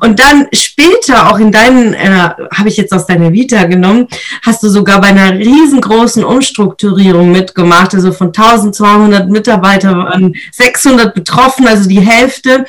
Und 0.00 0.20
dann 0.20 0.46
später 0.52 1.30
auch 1.30 1.38
in 1.38 1.52
deinen, 1.52 1.94
äh, 1.94 2.30
habe 2.54 2.68
ich 2.68 2.76
jetzt 2.76 2.92
aus 2.92 3.06
deiner 3.06 3.32
Vita 3.32 3.64
genommen, 3.64 4.08
hast 4.42 4.62
du 4.62 4.68
sogar 4.68 5.00
bei 5.00 5.08
einer 5.08 5.32
riesengroßen 5.32 6.24
Umstrukturierung 6.24 7.32
mitgemacht, 7.32 7.94
also 7.94 8.12
von 8.12 8.28
1200 8.28 9.28
Mitarbeitern 9.28 10.00
an 10.00 10.34
600 10.52 10.91
600 10.92 11.14
betroffen, 11.14 11.66
also 11.66 11.88
die 11.88 12.00
Hälfte. 12.00 12.64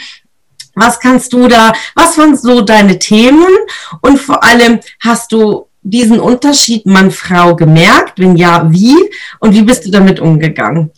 Was 0.75 0.99
kannst 0.99 1.33
du 1.33 1.47
da, 1.47 1.71
was 1.95 2.17
waren 2.17 2.35
so 2.35 2.61
deine 2.61 2.97
Themen? 2.97 3.47
Und 4.01 4.17
vor 4.17 4.43
allem 4.43 4.79
hast 5.01 5.31
du 5.31 5.67
diesen 5.83 6.19
Unterschied 6.19 6.85
Mann-Frau 6.85 7.55
gemerkt? 7.55 8.19
Wenn 8.19 8.35
ja, 8.35 8.65
wie? 8.71 8.95
Und 9.39 9.53
wie 9.53 9.61
bist 9.61 9.85
du 9.85 9.91
damit 9.91 10.19
umgegangen? 10.19 10.91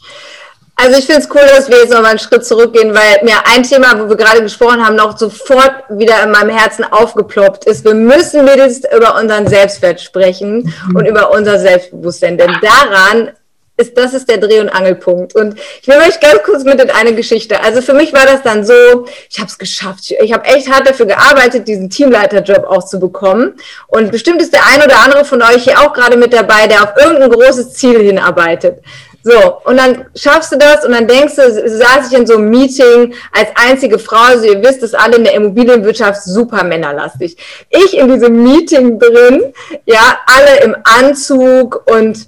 Also 0.77 0.98
ich 0.98 1.05
finde 1.05 1.22
es 1.22 1.29
cool, 1.29 1.41
dass 1.55 1.70
wir 1.70 1.77
jetzt 1.77 1.91
noch 1.91 2.01
mal 2.01 2.10
einen 2.10 2.20
Schritt 2.20 2.46
zurückgehen, 2.46 2.94
weil 2.94 3.24
mir 3.24 3.38
ein 3.48 3.63
Thema, 3.63 3.98
wo 3.98 4.10
wir 4.10 4.17
gerade 4.17 4.41
gesprochen 4.41 4.86
haben, 4.86 4.98
noch 4.98 5.17
sofort 5.17 5.72
wieder 5.89 6.22
in 6.24 6.32
meinem 6.32 6.50
Herzen 6.50 6.84
aufgeploppt 6.84 7.65
ist. 7.65 7.86
Wir 7.86 7.94
müssen 7.94 8.46
wenigstens 8.46 8.86
über 8.94 9.17
unseren 9.17 9.48
Selbstwert 9.48 10.01
sprechen 10.01 10.74
mhm. 10.88 10.96
und 10.96 11.05
über 11.05 11.32
unser 11.32 11.60
Selbstbewusstsein, 11.60 12.38
denn 12.38 12.53
daran 12.62 13.32
ist, 13.77 13.98
das 13.98 14.13
ist 14.13 14.29
der 14.29 14.38
Dreh- 14.38 14.60
und 14.60 14.70
Angelpunkt. 14.70 15.36
Und 15.36 15.60
ich 15.82 15.88
will 15.88 15.98
euch 15.98 16.20
ganz 16.20 16.44
kurz 16.44 16.63
mit 16.63 16.82
in 16.82 16.89
eine 16.89 17.13
Geschichte. 17.13 17.62
Also 17.62 17.82
für 17.82 17.94
mich 17.94 18.13
war 18.13 18.25
das 18.25 18.41
dann 18.41 18.65
so, 18.65 19.05
ich 19.29 19.39
habe 19.39 19.50
es 19.50 19.58
geschafft. 19.58 20.12
Ich 20.12 20.34
habe 20.34 20.46
echt 20.46 20.72
hart 20.72 20.88
dafür 20.88 21.05
gearbeitet, 21.05 21.67
diesen 21.67 21.89
Teamleiterjob 21.89 22.65
auch 22.65 22.86
zu 22.86 23.00
bekommen. 23.00 23.55
Und 23.88 24.12
bestimmt 24.12 24.41
ist 24.41 24.53
der 24.53 24.65
ein 24.67 24.82
oder 24.82 25.00
andere 25.00 25.25
von 25.25 25.41
euch 25.41 25.63
hier 25.63 25.79
auch 25.82 25.94
gerade 25.94 26.17
mit 26.17 26.34
dabei, 26.34 26.67
der 26.67 26.84
auf 26.84 26.94
irgendein 26.98 27.29
großes 27.29 27.74
Ziel 27.74 28.00
hinarbeitet. 28.01 28.82
So, 29.27 29.60
und 29.63 29.77
dann 29.77 30.05
schaffst 30.15 30.51
du 30.51 30.58
das 30.58 30.86
und 30.86 30.91
dann 30.91 31.08
denkst 31.08 31.36
du, 31.36 31.41
saß 31.67 32.12
ich 32.12 32.17
in 32.17 32.27
so 32.27 32.36
einem 32.36 32.51
Meeting 32.51 33.15
als 33.32 33.50
einzige 33.55 33.98
Frau, 33.98 34.22
also 34.22 34.46
ihr 34.46 34.62
wisst 34.62 34.84
es 34.84 34.94
alle 34.94 35.15
in 35.15 35.24
der 35.24 35.34
Immobilienwirtschaft 35.34 36.24
super 36.24 36.63
männerlastig. 36.63 37.36
Ich 37.72 37.98
in 37.98 38.13
diesem 38.13 38.44
Meeting 38.44 39.00
drin, 39.00 39.51
ja, 39.88 40.20
alle 40.27 40.63
im 40.63 40.75
Anzug 40.84 41.89
und 41.91 42.27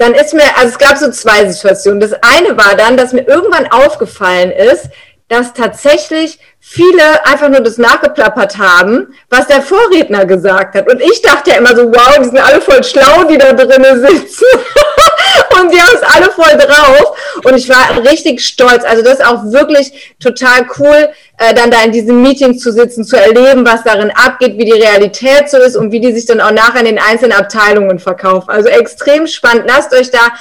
dann 0.00 0.14
ist 0.14 0.32
mir, 0.32 0.44
also 0.56 0.68
es 0.68 0.78
gab 0.78 0.96
so 0.96 1.10
zwei 1.10 1.46
Situationen. 1.46 2.00
Das 2.00 2.14
eine 2.22 2.56
war 2.56 2.74
dann, 2.74 2.96
dass 2.96 3.12
mir 3.12 3.28
irgendwann 3.28 3.70
aufgefallen 3.70 4.50
ist, 4.50 4.88
dass 5.28 5.52
tatsächlich 5.52 6.38
viele 6.58 7.26
einfach 7.26 7.50
nur 7.50 7.60
das 7.60 7.76
nachgeplappert 7.76 8.56
haben, 8.56 9.14
was 9.28 9.46
der 9.46 9.60
Vorredner 9.60 10.24
gesagt 10.24 10.74
hat. 10.74 10.90
Und 10.90 11.02
ich 11.02 11.20
dachte 11.20 11.50
ja 11.50 11.58
immer 11.58 11.76
so, 11.76 11.84
wow, 11.86 12.16
die 12.18 12.24
sind 12.24 12.38
alle 12.38 12.62
voll 12.62 12.82
schlau, 12.82 13.24
die 13.24 13.36
da 13.36 13.52
drinnen 13.52 14.00
sitzen. 14.00 14.46
und 15.58 15.72
die 15.72 15.80
haben 15.80 15.94
es 15.94 16.02
alle 16.02 16.30
voll 16.30 16.58
drauf. 16.58 17.16
Und 17.44 17.56
ich 17.56 17.68
war 17.68 18.02
richtig 18.04 18.40
stolz. 18.40 18.84
Also 18.84 19.02
das 19.02 19.14
ist 19.14 19.26
auch 19.26 19.44
wirklich 19.44 20.16
total 20.20 20.66
cool, 20.78 21.08
äh, 21.38 21.54
dann 21.54 21.70
da 21.70 21.82
in 21.82 21.92
diesem 21.92 22.22
Meeting 22.22 22.58
zu 22.58 22.72
sitzen, 22.72 23.04
zu 23.04 23.16
erleben, 23.16 23.66
was 23.66 23.82
darin 23.82 24.10
abgeht, 24.10 24.58
wie 24.58 24.64
die 24.64 24.72
Realität 24.72 25.50
so 25.50 25.58
ist 25.58 25.76
und 25.76 25.92
wie 25.92 26.00
die 26.00 26.12
sich 26.12 26.26
dann 26.26 26.40
auch 26.40 26.52
nachher 26.52 26.80
in 26.80 26.86
den 26.86 26.98
einzelnen 26.98 27.32
Abteilungen 27.32 27.98
verkaufen. 27.98 28.50
Also 28.50 28.68
extrem 28.68 29.26
spannend. 29.26 29.64
Lasst 29.66 29.92
euch 29.92 30.10
da 30.10 30.32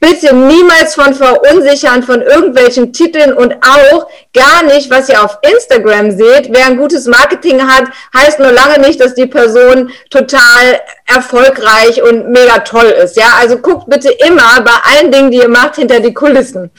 bitte 0.00 0.34
niemals 0.34 0.94
von 0.94 1.14
verunsichern 1.14 2.02
von 2.02 2.22
irgendwelchen 2.22 2.92
Titeln 2.92 3.32
und 3.32 3.54
auch 3.54 4.08
gar 4.32 4.62
nicht, 4.64 4.90
was 4.90 5.08
ihr 5.08 5.22
auf 5.22 5.38
Instagram 5.42 6.10
seht. 6.12 6.52
Wer 6.52 6.66
ein 6.66 6.76
gutes 6.76 7.06
Marketing 7.06 7.62
hat, 7.62 7.84
heißt 8.16 8.38
nur 8.38 8.52
lange 8.52 8.80
nicht, 8.80 9.00
dass 9.00 9.14
die 9.14 9.26
Person 9.26 9.90
total 10.10 10.80
erfolgreich 11.06 12.02
und 12.02 12.30
mega 12.30 12.58
toll 12.60 12.86
ist. 12.86 13.16
Ja, 13.16 13.34
also 13.40 13.58
guckt 13.58 13.88
bitte 13.88 14.10
immer 14.10 14.60
bei 14.62 14.94
allen 14.94 15.10
Dingen, 15.10 15.30
die 15.30 15.38
ihr 15.38 15.48
macht, 15.48 15.76
hinter 15.76 16.00
die 16.00 16.14
Kulissen. 16.14 16.70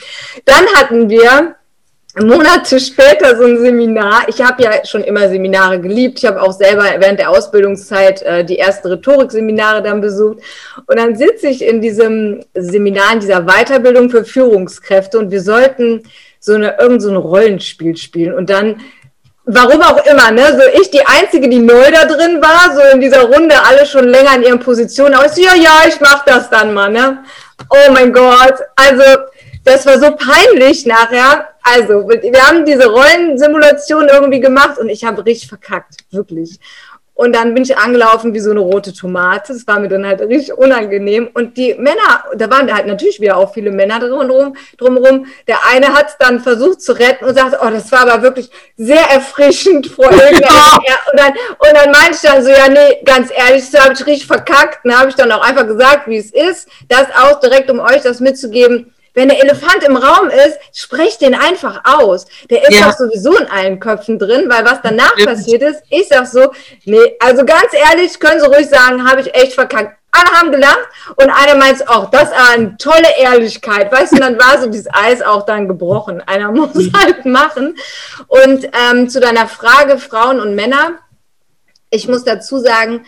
Dann 0.45 0.65
hatten 0.75 1.09
wir 1.09 1.55
Monate 2.17 2.79
später 2.79 3.37
so 3.37 3.43
ein 3.45 3.59
Seminar. 3.59 4.27
Ich 4.27 4.41
habe 4.41 4.63
ja 4.63 4.83
schon 4.83 5.03
immer 5.03 5.29
Seminare 5.29 5.79
geliebt. 5.79 6.19
Ich 6.19 6.25
habe 6.25 6.41
auch 6.41 6.51
selber 6.51 6.83
während 6.97 7.19
der 7.19 7.29
Ausbildungszeit 7.29 8.21
äh, 8.23 8.43
die 8.43 8.57
ersten 8.57 8.87
Rhetorikseminare 8.87 9.83
dann 9.83 10.01
besucht. 10.01 10.39
Und 10.87 10.97
dann 10.97 11.15
sitze 11.15 11.47
ich 11.47 11.63
in 11.63 11.81
diesem 11.81 12.43
Seminar, 12.55 13.13
in 13.13 13.19
dieser 13.19 13.45
Weiterbildung 13.45 14.09
für 14.09 14.25
Führungskräfte 14.25 15.19
und 15.19 15.29
wir 15.29 15.41
sollten 15.41 16.03
so 16.39 16.55
eine 16.55 16.79
irgend 16.79 17.01
so 17.01 17.09
ein 17.09 17.15
Rollenspiel 17.15 17.95
spielen 17.95 18.33
und 18.33 18.49
dann 18.49 18.81
Warum 19.51 19.81
auch 19.81 20.05
immer, 20.05 20.29
ne? 20.29 20.43
So 20.51 20.79
ich 20.79 20.91
die 20.91 21.03
Einzige, 21.07 21.49
die 21.49 21.57
neu 21.57 21.89
da 21.91 22.05
drin 22.05 22.39
war, 22.39 22.75
so 22.75 22.81
in 22.93 23.01
dieser 23.01 23.23
Runde, 23.23 23.55
alle 23.67 23.83
schon 23.87 24.07
länger 24.07 24.35
in 24.35 24.43
ihren 24.43 24.59
Positionen. 24.59 25.15
Aber 25.15 25.25
ich 25.25 25.31
so, 25.31 25.41
ja, 25.41 25.55
ja, 25.55 25.81
ich 25.87 25.99
mach 25.99 26.23
das 26.23 26.51
dann 26.51 26.71
mal, 26.71 26.91
ne? 26.91 27.23
Oh 27.67 27.91
mein 27.91 28.13
Gott. 28.13 28.53
Also, 28.75 29.03
das 29.65 29.87
war 29.87 29.97
so 29.97 30.15
peinlich 30.15 30.85
nachher. 30.85 31.47
Also, 31.73 32.07
wir 32.07 32.47
haben 32.47 32.65
diese 32.65 32.87
Rollensimulation 32.87 34.07
irgendwie 34.07 34.39
gemacht 34.39 34.77
und 34.79 34.89
ich 34.89 35.03
habe 35.03 35.25
richtig 35.25 35.49
verkackt, 35.49 35.97
wirklich. 36.11 36.59
Und 37.19 37.35
dann 37.35 37.53
bin 37.53 37.63
ich 37.63 37.77
angelaufen 37.77 38.33
wie 38.33 38.39
so 38.39 38.51
eine 38.51 38.61
rote 38.61 38.93
Tomate. 38.93 39.51
Das 39.51 39.67
war 39.67 39.77
mir 39.81 39.89
dann 39.89 40.05
halt 40.05 40.21
richtig 40.21 40.57
unangenehm. 40.57 41.29
Und 41.33 41.57
die 41.57 41.73
Männer, 41.73 42.23
da 42.37 42.49
waren 42.49 42.73
halt 42.73 42.87
natürlich 42.87 43.19
wieder 43.19 43.35
auch 43.35 43.53
viele 43.53 43.71
Männer 43.71 43.99
drumherum. 43.99 44.55
drumherum. 44.77 45.25
Der 45.45 45.57
eine 45.69 45.93
hat 45.93 46.07
es 46.07 46.17
dann 46.17 46.39
versucht 46.39 46.81
zu 46.81 46.93
retten 46.93 47.25
und 47.25 47.35
sagt, 47.35 47.57
oh, 47.61 47.69
das 47.71 47.91
war 47.91 48.09
aber 48.09 48.21
wirklich 48.21 48.49
sehr 48.77 49.01
erfrischend 49.11 49.87
vor 49.87 50.05
irgendeiner. 50.11 50.79
und, 51.11 51.19
dann, 51.19 51.33
und 51.33 51.73
dann 51.73 51.91
meinte 51.91 52.13
ich 52.13 52.21
dann 52.21 52.41
so, 52.41 52.51
ja, 52.51 52.69
nee, 52.69 53.01
ganz 53.03 53.31
ehrlich, 53.35 53.69
so 53.69 53.79
habe 53.79 53.91
ich 53.91 54.05
richtig 54.05 54.27
verkackt. 54.27 54.79
Dann 54.85 54.97
habe 54.97 55.09
ich 55.09 55.15
dann 55.15 55.29
auch 55.33 55.45
einfach 55.45 55.67
gesagt, 55.67 56.07
wie 56.07 56.15
es 56.15 56.31
ist. 56.31 56.69
Das 56.87 57.07
auch 57.21 57.41
direkt, 57.41 57.69
um 57.69 57.81
euch 57.81 58.01
das 58.01 58.21
mitzugeben 58.21 58.93
wenn 59.13 59.29
der 59.29 59.41
Elefant 59.43 59.83
im 59.83 59.97
Raum 59.97 60.29
ist, 60.29 60.57
sprecht 60.73 61.21
den 61.21 61.35
einfach 61.35 61.81
aus. 61.83 62.25
Der 62.49 62.63
ist 62.67 62.79
ja. 62.79 62.87
doch 62.87 62.97
sowieso 62.97 63.35
in 63.37 63.47
allen 63.47 63.79
Köpfen 63.79 64.19
drin, 64.19 64.45
weil 64.47 64.65
was 64.65 64.81
danach 64.83 65.17
ja. 65.17 65.25
passiert 65.25 65.61
ist, 65.61 65.81
ich 65.89 66.07
sag 66.07 66.27
so, 66.27 66.51
nee, 66.85 67.15
also 67.19 67.45
ganz 67.45 67.73
ehrlich, 67.73 68.19
können 68.19 68.39
Sie 68.39 68.47
ruhig 68.47 68.67
sagen, 68.67 69.09
habe 69.09 69.21
ich 69.21 69.33
echt 69.33 69.53
verkackt. 69.53 69.97
Alle 70.11 70.31
haben 70.31 70.51
gelacht 70.51 70.87
und 71.17 71.29
einer 71.29 71.55
meint, 71.55 71.87
auch 71.87 72.09
das 72.09 72.31
war 72.31 72.53
eine 72.53 72.75
tolle 72.77 73.17
Ehrlichkeit. 73.19 73.91
Weißt 73.91 74.13
du, 74.13 74.17
dann 74.17 74.39
war 74.39 74.59
so 74.59 74.67
dieses 74.67 74.87
Eis 74.91 75.21
auch 75.21 75.45
dann 75.45 75.67
gebrochen. 75.67 76.23
Einer 76.25 76.51
muss 76.51 76.73
mhm. 76.73 76.91
halt 76.99 77.25
machen. 77.25 77.75
Und 78.27 78.67
ähm, 78.73 79.07
zu 79.07 79.19
deiner 79.19 79.47
Frage, 79.47 79.99
Frauen 79.99 80.39
und 80.39 80.55
Männer, 80.55 80.99
ich 81.91 82.07
muss 82.07 82.23
dazu 82.23 82.57
sagen, 82.57 83.05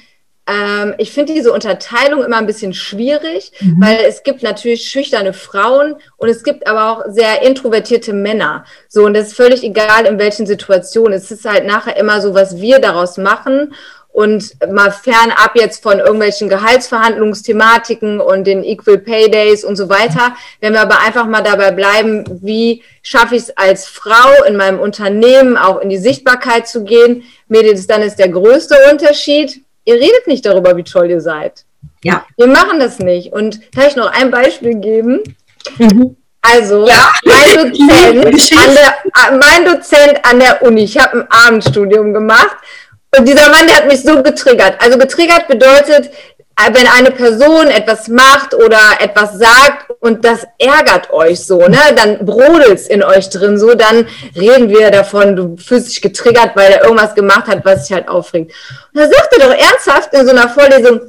ähm, 0.51 0.95
ich 0.97 1.11
finde 1.11 1.33
diese 1.33 1.51
Unterteilung 1.51 2.23
immer 2.23 2.37
ein 2.37 2.45
bisschen 2.45 2.73
schwierig, 2.73 3.51
mhm. 3.59 3.77
weil 3.79 3.97
es 4.07 4.23
gibt 4.23 4.43
natürlich 4.43 4.89
schüchterne 4.89 5.33
Frauen 5.33 5.95
und 6.17 6.29
es 6.29 6.43
gibt 6.43 6.67
aber 6.67 6.91
auch 6.91 7.05
sehr 7.07 7.41
introvertierte 7.43 8.13
Männer. 8.13 8.65
So, 8.89 9.05
und 9.05 9.13
das 9.13 9.27
ist 9.27 9.35
völlig 9.35 9.63
egal, 9.63 10.05
in 10.05 10.19
welchen 10.19 10.45
Situationen. 10.45 11.13
Es 11.13 11.31
ist 11.31 11.45
halt 11.45 11.65
nachher 11.65 11.95
immer 11.97 12.21
so, 12.21 12.33
was 12.33 12.57
wir 12.57 12.79
daraus 12.79 13.17
machen. 13.17 13.73
Und 14.13 14.57
mal 14.69 14.91
fernab 14.91 15.55
jetzt 15.55 15.81
von 15.81 15.99
irgendwelchen 15.99 16.49
Gehaltsverhandlungsthematiken 16.49 18.19
und 18.19 18.45
den 18.45 18.61
Equal 18.61 18.97
Pay 18.97 19.31
Days 19.31 19.63
und 19.63 19.77
so 19.77 19.87
weiter, 19.87 20.35
wenn 20.59 20.73
wir 20.73 20.81
aber 20.81 20.99
einfach 20.99 21.27
mal 21.27 21.41
dabei 21.41 21.71
bleiben, 21.71 22.25
wie 22.41 22.83
schaffe 23.03 23.37
ich 23.37 23.43
es 23.43 23.57
als 23.57 23.87
Frau 23.87 24.43
in 24.45 24.57
meinem 24.57 24.81
Unternehmen 24.81 25.55
auch 25.55 25.79
in 25.79 25.87
die 25.87 25.97
Sichtbarkeit 25.97 26.67
zu 26.67 26.83
gehen, 26.83 27.23
Mädels, 27.47 27.87
dann 27.87 28.01
ist 28.01 28.19
der 28.19 28.27
größte 28.27 28.75
Unterschied 28.91 29.63
ihr 29.85 29.95
redet 29.95 30.27
nicht 30.27 30.45
darüber, 30.45 30.75
wie 30.77 30.83
toll 30.83 31.09
ihr 31.09 31.21
seid. 31.21 31.65
Ja. 32.03 32.25
Wir 32.37 32.47
machen 32.47 32.79
das 32.79 32.99
nicht. 32.99 33.33
Und 33.33 33.71
kann 33.73 33.87
ich 33.87 33.95
noch 33.95 34.11
ein 34.11 34.31
Beispiel 34.31 34.75
geben? 34.75 35.21
Mhm. 35.77 36.15
Also, 36.41 36.87
ja. 36.87 37.11
mein, 37.23 37.73
Dozent 38.31 38.59
an 38.59 38.75
der, 38.75 38.95
äh, 39.15 39.37
mein 39.37 39.65
Dozent 39.65 40.19
an 40.23 40.39
der 40.39 40.61
Uni, 40.63 40.83
ich 40.83 40.97
habe 40.97 41.19
ein 41.19 41.27
Abendstudium 41.29 42.13
gemacht 42.13 42.57
und 43.17 43.27
dieser 43.27 43.49
Mann, 43.49 43.67
der 43.67 43.75
hat 43.75 43.87
mich 43.87 44.01
so 44.01 44.23
getriggert. 44.23 44.81
Also 44.81 44.97
getriggert 44.97 45.47
bedeutet, 45.47 46.11
wenn 46.73 46.87
eine 46.87 47.11
Person 47.11 47.67
etwas 47.67 48.07
macht 48.07 48.53
oder 48.53 48.79
etwas 48.99 49.37
sagt 49.37 49.91
und 49.99 50.25
das 50.25 50.45
ärgert 50.57 51.11
euch 51.11 51.45
so, 51.45 51.59
ne, 51.59 51.77
dann 51.95 52.25
brodelt's 52.25 52.87
in 52.87 53.03
euch 53.03 53.29
drin 53.29 53.57
so, 53.57 53.73
dann 53.75 54.07
reden 54.35 54.69
wir 54.69 54.91
davon, 54.91 55.35
du 55.35 55.57
fühlst 55.57 55.89
dich 55.89 56.01
getriggert, 56.01 56.51
weil 56.55 56.71
er 56.71 56.83
irgendwas 56.83 57.15
gemacht 57.15 57.47
hat, 57.47 57.63
was 57.63 57.87
dich 57.87 57.95
halt 57.95 58.07
aufregt. 58.07 58.51
Und 58.93 59.01
da 59.01 59.07
sagt 59.07 59.33
er 59.33 59.47
doch 59.47 59.55
ernsthaft 59.55 60.13
in 60.13 60.25
so 60.25 60.31
einer 60.31 60.49
Vorlesung, 60.49 61.01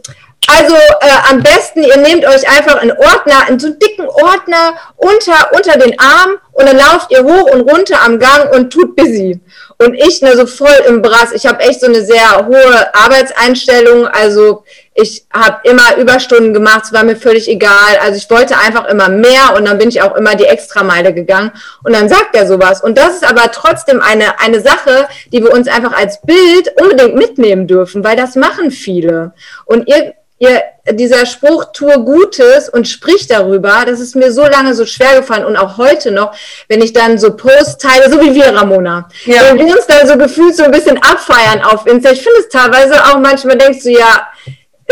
also 0.48 0.74
äh, 0.74 1.30
am 1.30 1.40
besten, 1.40 1.84
ihr 1.84 1.96
nehmt 1.98 2.26
euch 2.26 2.48
einfach 2.48 2.76
einen 2.76 2.90
Ordner, 2.92 3.46
einen 3.46 3.60
so 3.60 3.70
dicken 3.70 4.08
Ordner 4.08 4.74
unter, 4.96 5.52
unter 5.52 5.78
den 5.78 5.98
Arm 6.00 6.32
und 6.52 6.66
dann 6.66 6.76
lauft 6.76 7.12
ihr 7.12 7.22
hoch 7.22 7.50
und 7.52 7.70
runter 7.70 8.02
am 8.04 8.18
Gang 8.18 8.52
und 8.52 8.72
tut 8.72 8.96
busy. 8.96 9.40
Und 9.78 9.94
ich 9.94 10.20
ne, 10.20 10.36
so 10.36 10.46
voll 10.46 10.74
im 10.88 11.00
Brass. 11.00 11.32
Ich 11.32 11.46
habe 11.46 11.60
echt 11.60 11.80
so 11.80 11.86
eine 11.86 12.04
sehr 12.04 12.46
hohe 12.46 12.94
Arbeitseinstellung. 12.94 14.06
Also 14.08 14.64
ich 14.94 15.24
habe 15.32 15.68
immer 15.68 15.96
Überstunden 15.96 16.52
gemacht, 16.52 16.82
es 16.84 16.92
war 16.92 17.02
mir 17.02 17.16
völlig 17.16 17.48
egal. 17.48 17.98
Also 18.02 18.16
ich 18.18 18.28
wollte 18.28 18.58
einfach 18.58 18.86
immer 18.88 19.08
mehr 19.08 19.54
und 19.56 19.66
dann 19.66 19.78
bin 19.78 19.88
ich 19.88 20.02
auch 20.02 20.14
immer 20.16 20.34
die 20.34 20.44
Extrameile 20.44 21.14
gegangen. 21.14 21.50
Und 21.82 21.94
dann 21.94 22.08
sagt 22.08 22.36
er 22.36 22.46
sowas. 22.46 22.82
Und 22.82 22.98
das 22.98 23.14
ist 23.14 23.28
aber 23.28 23.50
trotzdem 23.52 24.02
eine, 24.02 24.38
eine 24.40 24.60
Sache, 24.60 25.08
die 25.32 25.42
wir 25.42 25.52
uns 25.52 25.68
einfach 25.68 25.96
als 25.96 26.20
Bild 26.20 26.72
unbedingt 26.80 27.14
mitnehmen 27.14 27.66
dürfen, 27.66 28.04
weil 28.04 28.16
das 28.16 28.36
machen 28.36 28.70
viele. 28.70 29.32
Und 29.64 29.88
ihr, 29.88 30.12
ihr, 30.38 30.62
dieser 30.90 31.24
Spruch, 31.24 31.66
tue 31.72 31.98
Gutes 32.04 32.68
und 32.68 32.86
sprich 32.86 33.26
darüber, 33.26 33.84
das 33.86 33.98
ist 33.98 34.14
mir 34.14 34.30
so 34.30 34.42
lange 34.42 34.74
so 34.74 34.84
schwer 34.84 35.16
gefallen 35.20 35.46
und 35.46 35.56
auch 35.56 35.78
heute 35.78 36.10
noch, 36.10 36.36
wenn 36.68 36.82
ich 36.82 36.92
dann 36.92 37.16
so 37.16 37.34
Posts 37.34 37.78
teile, 37.78 38.10
so 38.10 38.20
wie 38.20 38.34
wir, 38.34 38.54
Ramona. 38.54 39.08
Ja. 39.24 39.42
Wenn 39.48 39.66
wir 39.66 39.74
uns 39.74 39.86
dann 39.86 40.06
so 40.06 40.18
gefühlt 40.18 40.54
so 40.54 40.64
ein 40.64 40.70
bisschen 40.70 40.98
abfeiern 40.98 41.62
auf 41.62 41.86
Insta. 41.86 42.10
Ich 42.10 42.22
finde 42.22 42.40
es 42.40 42.48
teilweise 42.50 43.02
auch 43.06 43.18
manchmal 43.20 43.56
denkst 43.56 43.84
du, 43.84 43.90
ja, 43.90 44.26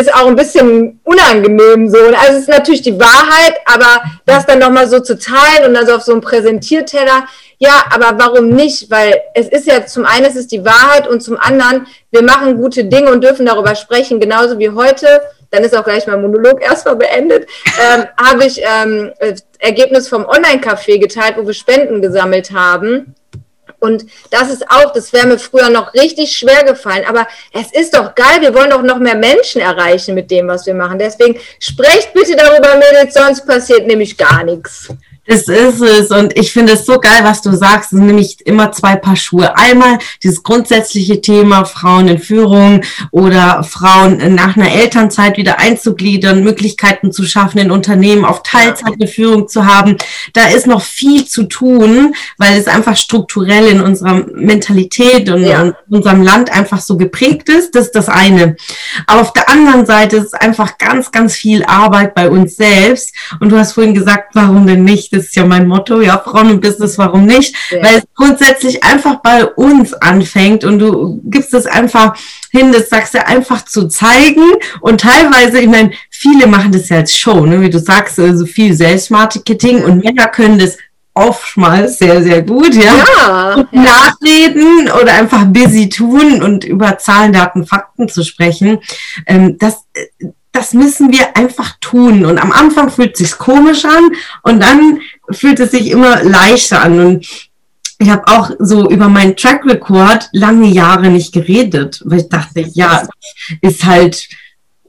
ist 0.01 0.15
auch 0.15 0.27
ein 0.27 0.37
bisschen 0.37 1.01
unangenehm 1.05 1.89
so. 1.89 1.99
Also 1.99 2.33
es 2.33 2.39
ist 2.41 2.49
natürlich 2.49 2.83
die 2.83 2.99
Wahrheit, 2.99 3.55
aber 3.67 4.03
das 4.27 4.47
dann 4.47 4.59
nochmal 4.59 4.89
so 4.89 5.01
zu 5.01 5.19
teilen 5.19 5.67
und 5.67 5.75
dann 5.75 5.87
so 5.87 5.95
auf 5.95 6.03
so 6.03 6.13
einem 6.13 6.21
Präsentierteller, 6.21 7.27
ja, 7.59 7.85
aber 7.91 8.19
warum 8.19 8.49
nicht? 8.49 8.91
Weil 8.91 9.21
es 9.35 9.47
ist 9.49 9.67
ja 9.67 9.85
zum 9.85 10.07
einen 10.07 10.25
es 10.25 10.35
ist 10.35 10.51
die 10.51 10.65
Wahrheit 10.65 11.07
und 11.07 11.23
zum 11.23 11.39
anderen, 11.39 11.87
wir 12.11 12.23
machen 12.23 12.57
gute 12.57 12.85
Dinge 12.85 13.11
und 13.13 13.23
dürfen 13.23 13.45
darüber 13.45 13.75
sprechen, 13.75 14.19
genauso 14.19 14.59
wie 14.59 14.71
heute. 14.71 15.21
Dann 15.51 15.63
ist 15.63 15.77
auch 15.77 15.85
gleich 15.85 16.07
mein 16.07 16.23
Monolog 16.23 16.63
erstmal 16.63 16.97
beendet. 16.97 17.49
Ähm, 17.79 18.07
habe 18.17 18.45
ich 18.47 18.63
ähm, 18.63 19.13
Ergebnis 19.59 20.09
vom 20.09 20.25
Online-Café 20.25 20.99
geteilt, 20.99 21.35
wo 21.37 21.47
wir 21.47 21.53
Spenden 21.55 22.01
gesammelt 22.01 22.53
haben. 22.53 23.15
Und 23.81 24.07
das 24.31 24.51
ist 24.51 24.71
auch, 24.71 24.93
das 24.93 25.13
wäre 25.13 25.27
mir 25.27 25.39
früher 25.39 25.71
noch 25.71 25.93
richtig 25.95 26.37
schwer 26.37 26.65
gefallen. 26.65 27.05
Aber 27.07 27.27
es 27.53 27.73
ist 27.73 27.95
doch 27.95 28.15
geil, 28.15 28.41
wir 28.41 28.55
wollen 28.55 28.71
doch 28.71 28.83
noch 28.83 28.99
mehr 28.99 29.17
Menschen 29.17 29.61
erreichen 29.61 30.15
mit 30.15 30.31
dem, 30.31 30.49
was 30.49 30.67
wir 30.67 30.75
machen. 30.75 30.99
Deswegen 30.99 31.39
sprecht 31.59 32.13
bitte 32.13 32.37
darüber, 32.37 32.77
Mädels, 32.77 33.15
sonst 33.15 33.47
passiert 33.47 33.87
nämlich 33.87 34.17
gar 34.17 34.45
nichts. 34.45 34.89
Das 35.31 35.43
ist 35.43 35.81
es. 35.81 36.11
Und 36.11 36.37
ich 36.37 36.53
finde 36.53 36.73
es 36.73 36.85
so 36.85 36.99
geil, 36.99 37.21
was 37.23 37.41
du 37.41 37.53
sagst. 37.53 37.93
Es 37.93 37.99
sind 37.99 38.07
nämlich 38.07 38.45
immer 38.49 38.73
zwei 38.73 38.97
Paar 38.97 39.15
Schuhe. 39.15 39.57
Einmal 39.57 39.99
dieses 40.25 40.43
grundsätzliche 40.43 41.21
Thema 41.21 41.65
Frauen 41.65 42.09
in 42.09 42.19
Führung 42.19 42.81
oder 43.13 43.63
Frauen 43.63 44.35
nach 44.35 44.57
einer 44.57 44.73
Elternzeit 44.73 45.37
wieder 45.37 45.61
einzugliedern, 45.61 46.43
Möglichkeiten 46.43 47.13
zu 47.13 47.23
schaffen, 47.23 47.59
in 47.59 47.71
Unternehmen 47.71 48.25
auf 48.25 48.43
Teilzeit 48.43 48.95
eine 48.95 49.07
Führung 49.07 49.47
zu 49.47 49.67
haben. 49.67 49.99
Da 50.33 50.49
ist 50.49 50.67
noch 50.67 50.83
viel 50.83 51.25
zu 51.29 51.45
tun, 51.45 52.17
weil 52.37 52.59
es 52.59 52.67
einfach 52.67 52.97
strukturell 52.97 53.69
in 53.69 53.81
unserer 53.81 54.25
Mentalität 54.35 55.29
und 55.31 55.45
ja. 55.45 55.63
in 55.63 55.75
unserem 55.91 56.23
Land 56.23 56.51
einfach 56.51 56.81
so 56.81 56.97
geprägt 56.97 57.49
ist. 57.49 57.77
Das 57.77 57.87
ist 57.87 57.95
das 57.95 58.09
eine. 58.09 58.57
Aber 59.07 59.21
auf 59.21 59.33
der 59.33 59.49
anderen 59.49 59.87
Seite 59.87 60.17
ist 60.17 60.27
es 60.27 60.35
einfach 60.35 60.77
ganz, 60.77 61.13
ganz 61.13 61.37
viel 61.37 61.63
Arbeit 61.63 62.17
bei 62.17 62.29
uns 62.29 62.57
selbst. 62.57 63.15
Und 63.39 63.51
du 63.51 63.57
hast 63.57 63.75
vorhin 63.75 63.95
gesagt, 63.95 64.31
warum 64.35 64.67
denn 64.67 64.83
nicht? 64.83 65.20
das 65.20 65.20
ist 65.27 65.37
ja 65.37 65.45
mein 65.45 65.67
Motto, 65.67 66.01
ja, 66.01 66.19
Frauen 66.19 66.51
im 66.51 66.61
Business, 66.61 66.99
warum 66.99 67.27
nicht? 67.27 67.55
Ja. 67.71 67.83
Weil 67.83 67.99
es 67.99 68.05
grundsätzlich 68.15 68.83
einfach 68.85 69.17
bei 69.17 69.47
uns 69.47 69.95
anfängt 69.95 70.65
und 70.65 70.79
du 70.79 71.21
gibst 71.25 71.55
es 71.55 71.67
einfach 71.67 72.17
hin, 72.51 72.73
das 72.73 72.89
sagst 72.89 73.15
du 73.15 73.27
einfach 73.27 73.65
zu 73.65 73.89
zeigen 73.89 74.45
und 74.81 75.01
teilweise, 75.01 75.61
ich 75.61 75.69
meine, 75.69 75.93
viele 76.11 76.47
machen 76.47 76.73
das 76.73 76.89
ja 76.89 76.99
als 76.99 77.17
Show, 77.17 77.47
ne? 77.47 77.61
wie 77.61 77.71
du 77.71 77.79
sagst, 77.79 78.17
so 78.17 78.23
also 78.23 78.47
viel 78.47 78.75
Selbstmarketing 78.75 79.85
und 79.85 80.05
Männer 80.05 80.27
können 80.29 80.59
das 80.59 80.77
oftmals 81.15 81.99
sehr, 81.99 82.23
sehr 82.23 82.43
gut, 82.43 82.75
ja. 82.75 82.95
ja, 82.95 83.57
ja. 83.57 83.67
Nachreden 83.73 84.91
oder 84.91 85.13
einfach 85.13 85.45
busy 85.47 85.89
tun 85.89 86.43
und 86.43 86.65
über 86.65 86.99
Zahlen, 86.99 87.33
Daten, 87.33 87.67
Fakten 87.67 88.09
zu 88.09 88.23
sprechen. 88.23 88.79
Ähm, 89.27 89.59
das, 89.59 89.85
das 90.53 90.73
müssen 90.73 91.13
wir 91.13 91.37
einfach 91.37 91.77
tun. 91.81 92.25
Und 92.25 92.39
am 92.39 92.53
Anfang 92.53 92.91
fühlt 92.91 93.13
es 93.13 93.19
sich 93.19 93.39
komisch 93.39 93.85
an 93.85 94.11
und 94.43 94.63
dann 94.63 95.01
fühlt 95.31 95.61
es 95.61 95.71
sich 95.71 95.91
immer 95.91 96.23
leichter 96.23 96.83
an. 96.83 96.99
Und 97.01 97.27
ich 97.99 98.09
habe 98.09 98.27
auch 98.27 98.51
so 98.59 98.89
über 98.89 99.09
meinen 99.09 99.37
Track 99.37 99.65
Record 99.65 100.29
lange 100.33 100.69
Jahre 100.69 101.09
nicht 101.09 101.33
geredet, 101.33 102.03
weil 102.05 102.21
ich 102.21 102.29
dachte, 102.29 102.61
ja, 102.73 103.07
ist 103.61 103.85
halt, 103.85 104.27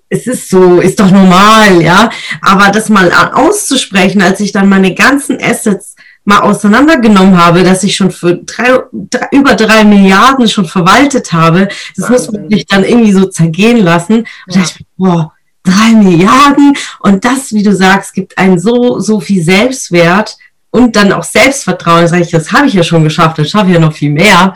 es 0.10 0.28
ist 0.28 0.50
so, 0.50 0.80
ist 0.80 1.00
doch 1.00 1.12
normal, 1.12 1.82
ja. 1.82 2.10
Aber 2.42 2.70
das 2.72 2.90
mal 2.90 3.12
auszusprechen, 3.34 4.22
als 4.22 4.40
ich 4.40 4.52
dann 4.52 4.68
meine 4.68 4.96
ganzen 4.96 5.42
Assets 5.42 5.96
mal 6.24 6.40
auseinandergenommen 6.40 7.38
habe, 7.38 7.64
dass 7.64 7.84
ich 7.84 7.96
schon 7.96 8.12
für 8.12 8.36
drei, 8.36 8.80
drei, 8.92 9.28
über 9.32 9.56
drei 9.56 9.84
Milliarden 9.84 10.48
schon 10.48 10.66
verwaltet 10.66 11.34
habe, 11.34 11.68
das 11.96 12.10
Wahnsinn. 12.10 12.12
muss 12.12 12.32
man 12.32 12.50
sich 12.50 12.66
dann 12.66 12.84
irgendwie 12.84 13.14
so 13.14 13.26
zergehen 13.26 13.78
lassen. 13.78 14.20
Und 14.20 14.56
ja. 14.56 14.62
da 14.62 14.62
ich, 14.62 14.86
boah, 14.98 15.34
drei 15.64 15.92
Milliarden. 15.92 16.76
Und 17.00 17.26
das, 17.26 17.54
wie 17.54 17.64
du 17.64 17.76
sagst, 17.76 18.14
gibt 18.14 18.38
einen 18.38 18.60
so, 18.60 19.00
so 19.00 19.20
viel 19.20 19.44
Selbstwert, 19.44 20.38
und 20.72 20.96
dann 20.96 21.12
auch 21.12 21.24
Selbstvertrauen, 21.24 22.08
sage 22.08 22.24
ich, 22.24 22.32
das 22.32 22.52
habe 22.54 22.68
ich 22.68 22.74
ja 22.74 22.84
schon 22.84 23.04
geschafft, 23.04 23.38
das 23.38 23.50
schaffe 23.50 23.68
ich 23.68 23.74
ja 23.74 23.80
noch 23.80 23.94
viel 23.94 24.10
mehr. 24.10 24.56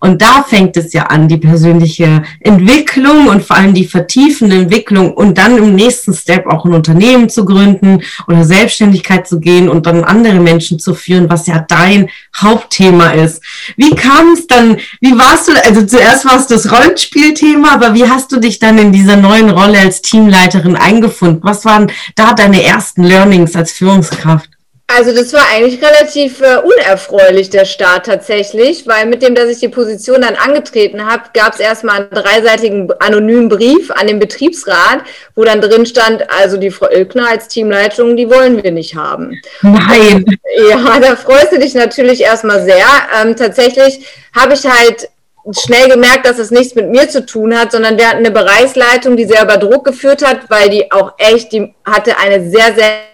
Und 0.00 0.20
da 0.20 0.42
fängt 0.42 0.76
es 0.76 0.92
ja 0.92 1.04
an, 1.04 1.28
die 1.28 1.38
persönliche 1.38 2.24
Entwicklung 2.40 3.28
und 3.28 3.44
vor 3.44 3.56
allem 3.56 3.72
die 3.72 3.86
vertiefende 3.86 4.56
Entwicklung 4.56 5.14
und 5.14 5.38
dann 5.38 5.56
im 5.56 5.76
nächsten 5.76 6.12
Step 6.12 6.46
auch 6.46 6.64
ein 6.64 6.74
Unternehmen 6.74 7.28
zu 7.28 7.44
gründen 7.44 8.02
oder 8.26 8.44
Selbstständigkeit 8.44 9.28
zu 9.28 9.38
gehen 9.38 9.68
und 9.68 9.86
dann 9.86 10.02
andere 10.02 10.40
Menschen 10.40 10.80
zu 10.80 10.94
führen, 10.94 11.30
was 11.30 11.46
ja 11.46 11.64
dein 11.68 12.10
Hauptthema 12.36 13.10
ist. 13.10 13.40
Wie 13.76 13.94
kam 13.94 14.32
es 14.32 14.48
dann, 14.48 14.78
wie 15.00 15.16
warst 15.16 15.46
du, 15.46 15.52
also 15.64 15.86
zuerst 15.86 16.24
war 16.24 16.38
es 16.38 16.48
das 16.48 16.72
Rollenspielthema, 16.72 17.72
aber 17.72 17.94
wie 17.94 18.08
hast 18.08 18.32
du 18.32 18.40
dich 18.40 18.58
dann 18.58 18.78
in 18.78 18.90
dieser 18.90 19.16
neuen 19.16 19.50
Rolle 19.50 19.78
als 19.78 20.02
Teamleiterin 20.02 20.74
eingefunden? 20.74 21.40
Was 21.44 21.64
waren 21.64 21.92
da 22.16 22.32
deine 22.34 22.64
ersten 22.64 23.04
Learnings 23.04 23.54
als 23.54 23.70
Führungskraft? 23.70 24.51
Also 24.94 25.14
das 25.14 25.32
war 25.32 25.42
eigentlich 25.54 25.82
relativ 25.82 26.40
äh, 26.40 26.58
unerfreulich, 26.58 27.50
der 27.50 27.64
Start 27.64 28.06
tatsächlich, 28.06 28.86
weil 28.86 29.06
mit 29.06 29.22
dem, 29.22 29.34
dass 29.34 29.48
ich 29.48 29.58
die 29.58 29.68
Position 29.68 30.20
dann 30.22 30.34
angetreten 30.34 31.06
habe, 31.06 31.24
gab 31.32 31.54
es 31.54 31.60
erstmal 31.60 32.00
einen 32.00 32.10
dreiseitigen 32.10 32.92
anonymen 32.98 33.48
Brief 33.48 33.90
an 33.90 34.06
den 34.06 34.18
Betriebsrat, 34.18 35.00
wo 35.34 35.44
dann 35.44 35.60
drin 35.60 35.86
stand, 35.86 36.30
also 36.30 36.56
die 36.58 36.70
Frau 36.70 36.90
Ilkner 36.90 37.28
als 37.28 37.48
Teamleitung, 37.48 38.16
die 38.16 38.28
wollen 38.28 38.62
wir 38.62 38.70
nicht 38.70 38.94
haben. 38.94 39.40
Nein. 39.62 40.24
Ja, 40.68 41.00
da 41.00 41.16
freust 41.16 41.52
du 41.52 41.58
dich 41.58 41.72
natürlich 41.72 42.20
erstmal 42.20 42.62
sehr. 42.62 42.84
Ähm, 43.18 43.34
tatsächlich 43.36 44.06
habe 44.36 44.52
ich 44.52 44.66
halt 44.66 45.08
schnell 45.50 45.88
gemerkt, 45.88 46.26
dass 46.26 46.38
es 46.38 46.50
nichts 46.50 46.74
mit 46.74 46.90
mir 46.90 47.08
zu 47.08 47.24
tun 47.24 47.58
hat, 47.58 47.72
sondern 47.72 47.96
wir 47.96 48.06
hatten 48.06 48.18
eine 48.18 48.30
Bereichsleitung, 48.30 49.16
die 49.16 49.24
sehr 49.24 49.44
über 49.44 49.56
Druck 49.56 49.86
geführt 49.86 50.22
hat, 50.24 50.50
weil 50.50 50.68
die 50.68 50.92
auch 50.92 51.14
echt, 51.16 51.52
die 51.52 51.74
hatte 51.84 52.18
eine 52.18 52.50
sehr, 52.50 52.74
sehr 52.74 53.11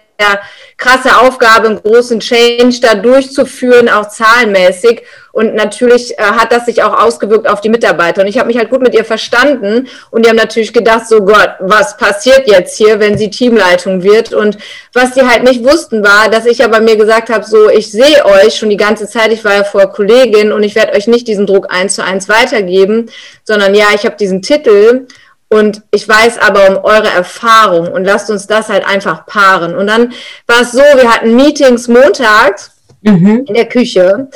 krasse 0.77 1.17
Aufgabe, 1.17 1.67
einen 1.67 1.81
großen 1.81 2.19
Change 2.19 2.79
da 2.81 2.95
durchzuführen, 2.95 3.89
auch 3.89 4.07
zahlenmäßig. 4.09 5.03
Und 5.31 5.53
natürlich 5.53 6.17
äh, 6.17 6.23
hat 6.23 6.51
das 6.51 6.65
sich 6.65 6.81
auch 6.81 6.93
ausgewirkt 6.93 7.47
auf 7.47 7.61
die 7.61 7.69
Mitarbeiter. 7.69 8.21
Und 8.21 8.27
ich 8.27 8.37
habe 8.37 8.47
mich 8.47 8.57
halt 8.57 8.69
gut 8.69 8.81
mit 8.81 8.95
ihr 8.95 9.05
verstanden. 9.05 9.87
Und 10.09 10.25
die 10.25 10.29
haben 10.29 10.37
natürlich 10.37 10.73
gedacht, 10.73 11.07
so 11.07 11.21
Gott, 11.23 11.51
was 11.59 11.97
passiert 11.97 12.47
jetzt 12.47 12.77
hier, 12.77 12.99
wenn 12.99 13.17
sie 13.17 13.29
Teamleitung 13.29 14.03
wird? 14.03 14.33
Und 14.33 14.57
was 14.93 15.13
die 15.13 15.21
halt 15.21 15.43
nicht 15.43 15.63
wussten, 15.63 16.03
war, 16.03 16.29
dass 16.29 16.45
ich 16.45 16.63
aber 16.63 16.79
mir 16.79 16.95
gesagt 16.95 17.29
habe, 17.29 17.45
so, 17.45 17.69
ich 17.69 17.91
sehe 17.91 18.25
euch 18.25 18.55
schon 18.55 18.69
die 18.69 18.77
ganze 18.77 19.07
Zeit, 19.07 19.31
ich 19.31 19.45
war 19.45 19.53
ja 19.53 19.63
vorher 19.63 19.89
Kollegin 19.89 20.51
und 20.51 20.63
ich 20.63 20.75
werde 20.75 20.93
euch 20.93 21.07
nicht 21.07 21.27
diesen 21.27 21.45
Druck 21.45 21.67
eins 21.69 21.95
zu 21.95 22.03
eins 22.03 22.27
weitergeben, 22.27 23.09
sondern 23.43 23.75
ja, 23.75 23.87
ich 23.93 24.05
habe 24.05 24.15
diesen 24.17 24.41
Titel 24.41 25.07
und 25.49 25.81
ich 25.91 26.07
weiß 26.07 26.37
aber 26.39 26.69
um 26.69 26.83
eure 26.83 27.09
Erfahrung 27.09 27.91
und 27.91 28.05
lasst 28.05 28.29
uns 28.29 28.47
das 28.47 28.69
halt 28.69 28.87
einfach 28.87 29.25
paaren. 29.25 29.75
Und 29.75 29.87
dann 29.87 30.13
war 30.47 30.61
es 30.61 30.71
so, 30.71 30.79
wir 30.79 31.11
hatten 31.11 31.35
Meetings 31.35 31.87
montags 31.87 32.71
mhm. 33.01 33.45
in 33.47 33.53
der 33.55 33.67
Küche 33.67 34.29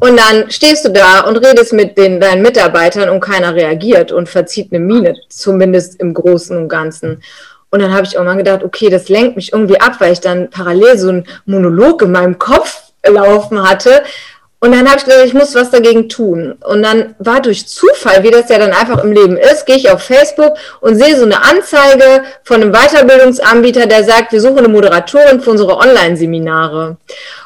und 0.00 0.18
dann 0.18 0.50
stehst 0.50 0.84
du 0.86 0.90
da 0.90 1.20
und 1.20 1.36
redest 1.36 1.72
mit 1.72 1.96
den, 1.98 2.20
deinen 2.20 2.42
Mitarbeitern 2.42 3.10
und 3.10 3.20
keiner 3.20 3.54
reagiert 3.54 4.12
und 4.12 4.28
verzieht 4.28 4.72
eine 4.72 4.80
Miene, 4.80 5.14
zumindest 5.28 6.00
im 6.00 6.14
Großen 6.14 6.56
und 6.56 6.68
Ganzen. 6.68 7.22
Und 7.70 7.80
dann 7.80 7.92
habe 7.92 8.06
ich 8.06 8.18
auch 8.18 8.24
mal 8.24 8.36
gedacht, 8.36 8.64
okay, 8.64 8.88
das 8.88 9.08
lenkt 9.08 9.36
mich 9.36 9.52
irgendwie 9.52 9.80
ab, 9.80 9.96
weil 9.98 10.12
ich 10.12 10.20
dann 10.20 10.50
parallel 10.50 10.98
so 10.98 11.10
einen 11.10 11.26
Monolog 11.44 12.02
in 12.02 12.12
meinem 12.12 12.38
Kopf 12.38 12.82
laufen 13.06 13.62
hatte, 13.68 14.02
und 14.62 14.72
dann 14.72 14.86
habe 14.86 14.98
ich 14.98 15.04
gesagt, 15.06 15.24
ich 15.24 15.32
muss 15.32 15.54
was 15.54 15.70
dagegen 15.70 16.10
tun. 16.10 16.54
Und 16.62 16.82
dann 16.82 17.14
war 17.18 17.40
durch 17.40 17.66
Zufall, 17.66 18.22
wie 18.22 18.30
das 18.30 18.50
ja 18.50 18.58
dann 18.58 18.72
einfach 18.72 19.02
im 19.02 19.10
Leben 19.10 19.38
ist, 19.38 19.64
gehe 19.64 19.76
ich 19.76 19.90
auf 19.90 20.02
Facebook 20.02 20.52
und 20.82 20.96
sehe 20.96 21.16
so 21.16 21.24
eine 21.24 21.42
Anzeige 21.42 22.24
von 22.44 22.60
einem 22.60 22.72
Weiterbildungsanbieter, 22.72 23.86
der 23.86 24.04
sagt, 24.04 24.32
wir 24.32 24.40
suchen 24.42 24.58
eine 24.58 24.68
Moderatorin 24.68 25.40
für 25.40 25.52
unsere 25.52 25.78
Online-Seminare. 25.78 26.98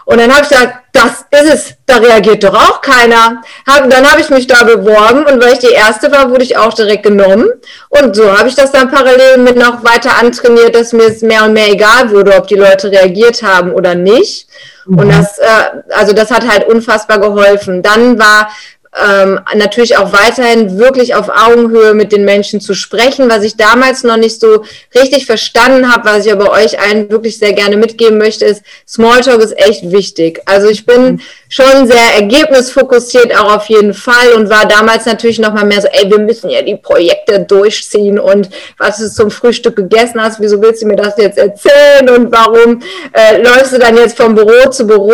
Und 0.06 0.20
dann 0.20 0.32
habe 0.32 0.42
ich 0.42 0.48
gesagt, 0.48 0.74
das 0.92 1.24
ist 1.30 1.54
es, 1.54 1.74
da 1.86 1.98
reagiert 1.98 2.42
doch 2.42 2.54
auch 2.54 2.80
keiner. 2.80 3.42
Hab, 3.64 3.88
dann 3.88 4.10
habe 4.10 4.20
ich 4.20 4.30
mich 4.30 4.48
da 4.48 4.64
beworben 4.64 5.24
und 5.24 5.42
weil 5.42 5.52
ich 5.52 5.60
die 5.60 5.72
Erste 5.72 6.10
war, 6.10 6.30
wurde 6.30 6.42
ich 6.42 6.56
auch 6.56 6.74
direkt 6.74 7.04
genommen. 7.04 7.48
Und 7.90 8.16
so 8.16 8.36
habe 8.36 8.48
ich 8.48 8.56
das 8.56 8.72
dann 8.72 8.90
parallel 8.90 9.38
mit 9.38 9.56
noch 9.56 9.84
weiter 9.84 10.18
antrainiert, 10.20 10.74
dass 10.74 10.92
mir 10.92 11.04
es 11.04 11.22
mehr 11.22 11.44
und 11.44 11.52
mehr 11.52 11.70
egal 11.70 12.10
wurde, 12.10 12.34
ob 12.36 12.48
die 12.48 12.56
Leute 12.56 12.90
reagiert 12.90 13.44
haben 13.44 13.72
oder 13.72 13.94
nicht. 13.94 14.48
Mhm. 14.86 14.98
Und 14.98 15.08
das, 15.08 15.38
äh, 15.38 15.44
also 15.90 16.12
das 16.12 16.30
hat 16.30 16.48
halt 16.48 16.66
unfassbar 16.68 17.18
geholfen. 17.18 17.82
Dann 17.82 18.18
war 18.18 18.48
ähm, 18.96 19.40
natürlich 19.56 19.96
auch 19.96 20.12
weiterhin 20.12 20.78
wirklich 20.78 21.14
auf 21.14 21.28
Augenhöhe 21.28 21.94
mit 21.94 22.12
den 22.12 22.24
Menschen 22.24 22.60
zu 22.60 22.74
sprechen, 22.74 23.28
was 23.28 23.42
ich 23.42 23.56
damals 23.56 24.04
noch 24.04 24.16
nicht 24.16 24.40
so 24.40 24.64
richtig 24.94 25.26
verstanden 25.26 25.92
habe, 25.92 26.08
was 26.08 26.26
ich 26.26 26.32
aber 26.32 26.52
euch 26.52 26.78
allen 26.78 27.10
wirklich 27.10 27.38
sehr 27.38 27.52
gerne 27.54 27.76
mitgeben 27.76 28.18
möchte, 28.18 28.44
ist, 28.44 28.62
Smalltalk 28.86 29.40
ist 29.40 29.58
echt 29.58 29.90
wichtig. 29.90 30.40
Also 30.44 30.68
ich 30.68 30.86
bin 30.86 31.02
mhm. 31.02 31.20
schon 31.48 31.86
sehr 31.88 32.14
ergebnisfokussiert 32.14 33.36
auch 33.36 33.56
auf 33.56 33.68
jeden 33.68 33.94
Fall 33.94 34.32
und 34.36 34.48
war 34.48 34.66
damals 34.66 35.06
natürlich 35.06 35.40
noch 35.40 35.52
mal 35.52 35.64
mehr 35.64 35.80
so, 35.80 35.88
ey, 35.88 36.08
wir 36.08 36.20
müssen 36.20 36.50
ja 36.50 36.62
die 36.62 36.76
Projekte 36.76 37.40
durchziehen 37.40 38.20
und 38.20 38.48
was 38.78 38.98
du 38.98 39.10
zum 39.10 39.30
Frühstück 39.30 39.74
gegessen 39.76 40.22
hast, 40.22 40.40
wieso 40.40 40.62
willst 40.62 40.82
du 40.82 40.86
mir 40.86 40.96
das 40.96 41.16
jetzt 41.18 41.38
erzählen 41.38 42.08
und 42.10 42.30
warum 42.30 42.80
äh, 43.12 43.42
läufst 43.42 43.72
du 43.72 43.78
dann 43.78 43.96
jetzt 43.96 44.16
vom 44.16 44.36
Büro 44.36 44.70
zu 44.70 44.86
Büro? 44.86 45.12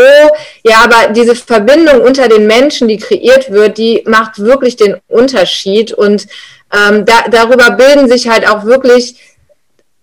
Ja, 0.64 0.84
aber 0.84 1.12
diese 1.14 1.34
Verbindung 1.34 2.02
unter 2.02 2.28
den 2.28 2.46
Menschen, 2.46 2.88
die 2.88 2.98
kreiert 2.98 3.50
wird, 3.50 3.69
die 3.70 4.02
macht 4.06 4.38
wirklich 4.38 4.76
den 4.76 4.96
Unterschied. 5.08 5.92
Und 5.92 6.26
ähm, 6.72 7.04
da, 7.04 7.24
darüber 7.30 7.70
bilden 7.70 8.08
sich 8.08 8.28
halt 8.28 8.48
auch 8.48 8.64
wirklich 8.64 9.16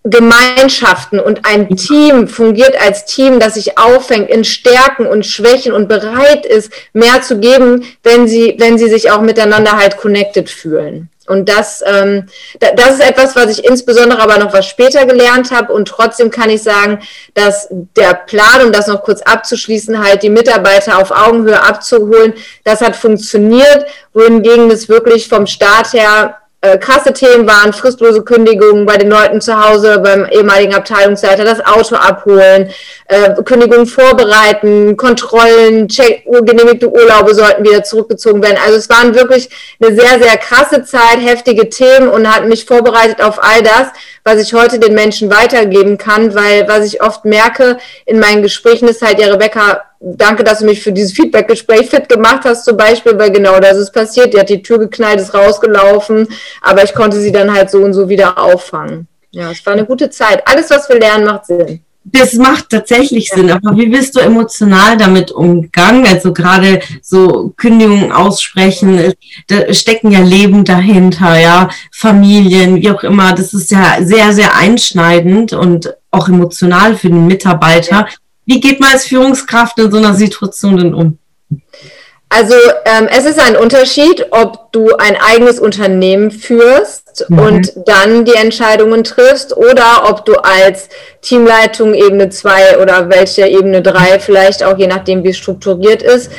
Gemeinschaften 0.10 1.20
und 1.20 1.46
ein 1.46 1.76
Team 1.76 2.28
fungiert 2.28 2.80
als 2.80 3.06
Team, 3.06 3.40
das 3.40 3.56
sich 3.56 3.78
auffängt 3.78 4.30
in 4.30 4.44
Stärken 4.44 5.06
und 5.06 5.26
Schwächen 5.26 5.74
und 5.74 5.90
bereit 5.90 6.46
ist, 6.46 6.72
mehr 6.94 7.22
zu 7.22 7.40
geben, 7.40 7.86
wenn 8.04 8.28
sie, 8.28 8.56
wenn 8.58 8.78
sie 8.78 8.90
sich 8.90 9.12
auch 9.12 9.22
miteinander 9.22 9.74
halt 9.78 9.98
connected 9.98 10.50
fühlen. 10.50 11.10
Und 11.28 11.50
das, 11.50 11.84
ähm, 11.86 12.28
das 12.60 12.92
ist 12.92 13.02
etwas, 13.02 13.36
was 13.36 13.58
ich 13.58 13.66
insbesondere 13.66 14.20
aber 14.20 14.38
noch 14.38 14.54
was 14.54 14.68
später 14.68 15.06
gelernt 15.06 15.52
habe. 15.52 15.74
Und 15.74 15.88
trotzdem 15.88 16.32
kann 16.32 16.50
ich 16.50 16.64
sagen, 16.64 17.00
dass 17.34 17.68
der 17.70 18.14
Plan, 18.14 18.66
um 18.66 18.72
das 18.72 18.88
noch 18.88 19.04
kurz 19.04 19.22
abzuschließen, 19.22 20.04
halt 20.04 20.24
die 20.24 20.30
Mitarbeiter 20.30 20.98
auf 21.00 21.12
Augenhöhe 21.12 21.62
abzuholen, 21.62 22.34
das 22.64 22.82
hat 22.82 22.96
funktioniert, 22.96 23.86
wohingegen 24.14 24.72
es 24.72 24.90
wirklich 24.90 25.28
vom 25.28 25.46
Start 25.48 25.94
her 25.94 26.38
äh, 26.74 26.78
krasse 26.78 27.14
Themen 27.14 27.48
waren, 27.48 27.74
fristlose 27.74 28.24
Kündigungen 28.24 28.86
bei 28.86 28.98
den 28.98 29.10
Leuten 29.10 29.42
zu 29.42 29.64
Hause, 29.64 30.00
beim 30.00 30.26
ehemaligen 30.30 30.74
Abteilungsleiter, 30.74 31.46
das 31.46 31.66
Auto 31.66 31.96
abholen, 31.96 32.70
äh, 33.08 33.34
Kündigungen 33.44 33.86
vorbereiten, 33.86 34.98
Kontrollen, 34.98 35.88
check, 35.88 36.24
genehmigte 36.26 36.90
Urlaube 36.90 37.34
sollten 37.34 37.64
wieder 37.64 37.84
zurückgezogen 37.84 38.44
werden. 38.44 38.58
Also 38.64 38.78
es 38.78 38.90
waren 38.90 39.16
wirklich 39.16 39.50
eine 39.82 39.96
sehr, 39.96 40.20
sehr 40.22 40.38
krasse 40.38 40.84
Zeit, 40.84 41.20
heftige 41.20 41.70
Themen 41.70 42.10
und 42.10 42.34
hat 42.34 42.48
mich 42.48 42.66
vorbereitet 42.66 43.22
auf 43.22 43.42
all 43.42 43.62
das, 43.64 43.88
was 44.24 44.42
ich 44.42 44.54
heute 44.54 44.80
den 44.80 44.94
Menschen 44.94 45.32
weitergeben 45.32 45.98
kann, 45.98 46.36
weil 46.36 46.68
was 46.68 46.86
ich 46.86 47.02
oft 47.02 47.24
merke 47.26 47.78
in 48.06 48.20
meinen 48.20 48.42
Gesprächen 48.42 48.88
ist 48.88 49.02
halt, 49.02 49.20
ja, 49.20 49.28
Rebecca, 49.28 49.87
danke, 50.00 50.44
dass 50.44 50.60
du 50.60 50.66
mich 50.66 50.82
für 50.82 50.92
dieses 50.92 51.14
Feedback-Gespräch 51.14 51.90
fit 51.90 52.08
gemacht 52.10 52.42
hast, 52.46 52.66
zum 52.66 52.78
Beispiel, 52.78 53.18
weil 53.18 53.32
genau 53.32 53.60
das 53.60 53.78
ist 53.78 53.92
passiert. 53.92 54.34
Die 54.34 54.40
hat 54.40 54.50
die 54.50 54.62
Tür 54.62 54.80
geknallt, 54.80 55.20
ist 55.20 55.34
rausgelaufen, 55.34 56.28
aber 56.62 56.84
ich 56.84 56.94
konnte 56.94 57.20
sie 57.20 57.32
dann 57.32 57.54
halt 57.54 57.70
so 57.70 57.80
und 57.80 57.94
so 57.94 58.08
wieder 58.10 58.38
auffangen. 58.38 59.08
Ja, 59.32 59.52
es 59.52 59.66
war 59.66 59.74
eine 59.74 59.86
gute 59.86 60.10
Zeit. 60.10 60.42
Alles, 60.48 60.70
was 60.70 60.88
wir 60.90 61.00
lernen, 61.00 61.26
macht 61.26 61.46
Sinn. 61.46 61.82
das 62.04 62.34
macht 62.34 62.70
tatsächlich 62.70 63.30
Sinn, 63.30 63.52
aber 63.52 63.76
wie 63.76 63.88
bist 63.88 64.16
du 64.16 64.22
emotional 64.22 64.96
damit 64.98 65.32
umgegangen? 65.32 66.08
Also 66.08 66.32
gerade 66.32 66.80
so 67.02 67.54
Kündigungen 67.58 68.12
aussprechen, 68.12 69.14
da 69.48 69.74
stecken 69.74 70.12
ja 70.12 70.22
Leben 70.22 70.64
dahinter, 70.64 71.38
ja, 71.38 71.70
Familien, 71.92 72.78
wie 72.78 72.90
auch 72.92 73.04
immer. 73.04 73.34
Das 73.34 73.54
ist 73.54 73.72
ja 73.72 73.98
sehr, 74.02 74.32
sehr 74.32 74.56
einschneidend 74.56 75.52
und 75.54 75.94
auch 76.12 76.30
emotional 76.30 76.96
für 76.96 77.10
den 77.10 77.28
Mitarbeiter. 77.28 78.08
Wie 78.48 78.62
geht 78.62 78.80
man 78.80 78.94
als 78.94 79.06
Führungskraft 79.06 79.78
in 79.78 79.92
so 79.92 79.98
einer 79.98 80.14
Situation 80.14 80.78
denn 80.78 80.94
um? 80.94 81.20
Also 82.30 82.56
ähm, 82.86 83.08
es 83.10 83.26
ist 83.26 83.40
ein 83.40 83.56
Unterschied, 83.56 84.28
ob 84.32 84.72
du 84.72 84.96
ein 84.98 85.16
eigenes 85.16 85.60
Unternehmen 85.60 86.32
führst 86.32 87.26
mhm. 87.30 87.40
und 87.40 87.74
dann 87.86 88.26
die 88.26 88.36
Entscheidungen 88.36 89.04
triffst 89.04 89.56
oder 89.56 90.10
ob 90.10 90.26
du 90.26 90.34
als 90.36 90.90
Teamleitung 91.22 91.94
Ebene 91.94 92.30
2 92.30 92.80
oder 92.80 93.10
welche 93.10 93.48
Ebene 93.48 93.82
3 93.82 94.20
vielleicht 94.20 94.64
auch, 94.64 94.78
je 94.78 94.88
nachdem 94.88 95.24
wie 95.24 95.30
es 95.30 95.38
strukturiert 95.38 96.02
ist, 96.02 96.32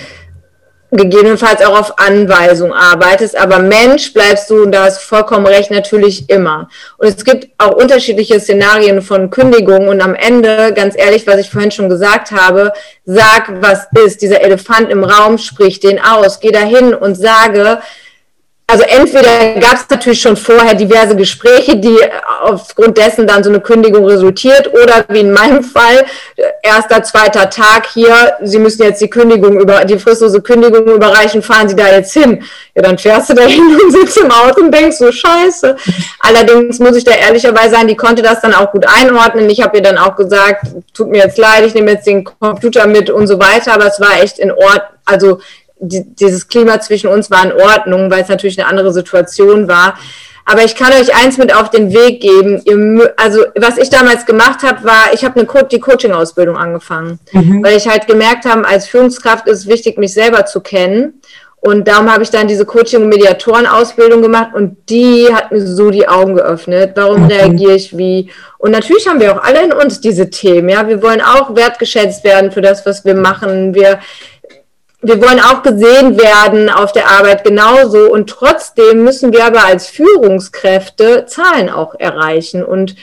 gegebenenfalls 0.90 1.64
auch 1.64 1.78
auf 1.78 1.98
Anweisung 1.98 2.72
arbeitest, 2.72 3.36
aber 3.36 3.58
Mensch 3.58 4.12
bleibst 4.14 4.48
du, 4.48 4.62
und 4.62 4.72
da 4.72 4.84
hast 4.84 5.02
vollkommen 5.02 5.46
recht, 5.46 5.70
natürlich 5.70 6.30
immer. 6.30 6.68
Und 6.96 7.08
es 7.08 7.24
gibt 7.24 7.48
auch 7.58 7.72
unterschiedliche 7.72 8.40
Szenarien 8.40 9.02
von 9.02 9.30
Kündigungen 9.30 9.88
und 9.88 10.00
am 10.00 10.14
Ende, 10.14 10.72
ganz 10.74 10.96
ehrlich, 10.96 11.26
was 11.26 11.40
ich 11.40 11.50
vorhin 11.50 11.70
schon 11.70 11.90
gesagt 11.90 12.32
habe, 12.32 12.72
sag, 13.04 13.62
was 13.62 13.88
ist. 14.04 14.22
Dieser 14.22 14.40
Elefant 14.40 14.90
im 14.90 15.04
Raum, 15.04 15.36
sprich 15.36 15.80
den 15.80 16.00
aus. 16.00 16.40
Geh 16.40 16.50
dahin 16.50 16.94
und 16.94 17.16
sage, 17.16 17.80
also 18.70 18.84
entweder 18.84 19.58
gab 19.60 19.76
es 19.76 19.88
natürlich 19.88 20.20
schon 20.20 20.36
vorher 20.36 20.74
diverse 20.74 21.16
Gespräche, 21.16 21.76
die 21.76 21.96
aufgrund 22.42 22.98
dessen 22.98 23.26
dann 23.26 23.42
so 23.42 23.48
eine 23.48 23.60
Kündigung 23.60 24.04
resultiert, 24.04 24.70
oder 24.74 25.06
wie 25.08 25.20
in 25.20 25.32
meinem 25.32 25.64
Fall, 25.64 26.04
erster, 26.62 27.02
zweiter 27.02 27.48
Tag 27.48 27.86
hier, 27.86 28.34
Sie 28.42 28.58
müssen 28.58 28.82
jetzt 28.82 29.00
die 29.00 29.08
Kündigung 29.08 29.58
über, 29.58 29.86
die 29.86 29.98
fristlose 29.98 30.42
Kündigung 30.42 30.86
überreichen, 30.86 31.40
fahren 31.40 31.70
Sie 31.70 31.76
da 31.76 31.88
jetzt 31.88 32.12
hin. 32.12 32.44
Ja, 32.74 32.82
dann 32.82 32.98
fährst 32.98 33.30
du 33.30 33.34
da 33.34 33.42
hin 33.46 33.64
und 33.82 33.90
sitzt 33.90 34.18
im 34.18 34.30
Auto 34.30 34.60
und 34.60 34.70
denkst 34.70 34.98
so, 34.98 35.10
scheiße. 35.10 35.74
Allerdings 36.20 36.78
muss 36.78 36.94
ich 36.94 37.04
da 37.04 37.12
ehrlicherweise 37.12 37.70
sagen, 37.70 37.88
die 37.88 37.96
konnte 37.96 38.20
das 38.20 38.42
dann 38.42 38.52
auch 38.52 38.70
gut 38.70 38.84
einordnen. 38.86 39.48
Ich 39.48 39.62
habe 39.62 39.78
ihr 39.78 39.82
dann 39.82 39.96
auch 39.96 40.14
gesagt, 40.14 40.66
tut 40.92 41.08
mir 41.08 41.22
jetzt 41.22 41.38
leid, 41.38 41.64
ich 41.64 41.72
nehme 41.72 41.92
jetzt 41.92 42.06
den 42.06 42.22
Computer 42.22 42.86
mit 42.86 43.08
und 43.08 43.28
so 43.28 43.38
weiter, 43.38 43.72
aber 43.72 43.86
es 43.86 43.98
war 43.98 44.22
echt 44.22 44.38
in 44.38 44.52
Ordnung, 44.52 44.82
also 45.06 45.40
die, 45.80 46.04
dieses 46.04 46.48
Klima 46.48 46.80
zwischen 46.80 47.08
uns 47.08 47.30
war 47.30 47.44
in 47.44 47.52
Ordnung, 47.52 48.10
weil 48.10 48.22
es 48.22 48.28
natürlich 48.28 48.58
eine 48.58 48.68
andere 48.68 48.92
Situation 48.92 49.68
war. 49.68 49.98
Aber 50.50 50.64
ich 50.64 50.74
kann 50.74 50.92
euch 50.94 51.14
eins 51.14 51.36
mit 51.36 51.54
auf 51.54 51.68
den 51.68 51.92
Weg 51.92 52.22
geben. 52.22 52.62
Ihr, 52.64 53.12
also 53.18 53.44
was 53.54 53.76
ich 53.76 53.90
damals 53.90 54.24
gemacht 54.24 54.62
habe, 54.62 54.82
war, 54.82 55.12
ich 55.12 55.22
habe 55.22 55.44
Co 55.44 55.62
die 55.62 55.78
Coaching-Ausbildung 55.78 56.56
angefangen, 56.56 57.18
mhm. 57.32 57.62
weil 57.62 57.76
ich 57.76 57.86
halt 57.86 58.06
gemerkt 58.06 58.46
habe, 58.46 58.66
als 58.66 58.88
Führungskraft 58.88 59.46
ist 59.46 59.58
es 59.58 59.66
wichtig, 59.66 59.98
mich 59.98 60.14
selber 60.14 60.46
zu 60.46 60.60
kennen. 60.60 61.20
Und 61.60 61.88
darum 61.88 62.10
habe 62.10 62.22
ich 62.22 62.30
dann 62.30 62.46
diese 62.46 62.64
Coaching- 62.64 63.02
und 63.02 63.08
Mediatoren-Ausbildung 63.08 64.22
gemacht 64.22 64.54
und 64.54 64.76
die 64.88 65.28
hat 65.34 65.50
mir 65.50 65.66
so 65.66 65.90
die 65.90 66.08
Augen 66.08 66.36
geöffnet. 66.36 66.92
Warum 66.94 67.24
okay. 67.24 67.34
reagiere 67.34 67.74
ich 67.74 67.98
wie? 67.98 68.30
Und 68.58 68.70
natürlich 68.70 69.08
haben 69.08 69.20
wir 69.20 69.34
auch 69.34 69.42
alle 69.42 69.64
in 69.64 69.72
uns 69.72 70.00
diese 70.00 70.30
Themen. 70.30 70.68
Ja, 70.68 70.86
wir 70.86 71.02
wollen 71.02 71.20
auch 71.20 71.56
wertgeschätzt 71.56 72.22
werden 72.22 72.52
für 72.52 72.62
das, 72.62 72.86
was 72.86 73.04
wir 73.04 73.14
machen. 73.14 73.74
Wir 73.74 73.98
wir 75.00 75.22
wollen 75.22 75.40
auch 75.40 75.62
gesehen 75.62 76.18
werden 76.18 76.68
auf 76.68 76.92
der 76.92 77.08
Arbeit 77.08 77.44
genauso. 77.44 78.10
Und 78.10 78.28
trotzdem 78.28 79.04
müssen 79.04 79.32
wir 79.32 79.44
aber 79.44 79.64
als 79.64 79.86
Führungskräfte 79.86 81.26
Zahlen 81.26 81.70
auch 81.70 81.94
erreichen. 81.98 82.64
Und 82.64 82.96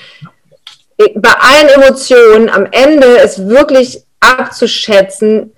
bei 0.98 1.32
allen 1.40 1.70
Emotionen 1.70 2.50
am 2.50 2.68
Ende 2.72 3.08
ist 3.08 3.48
wirklich 3.48 4.04
abzuschätzen, 4.20 5.54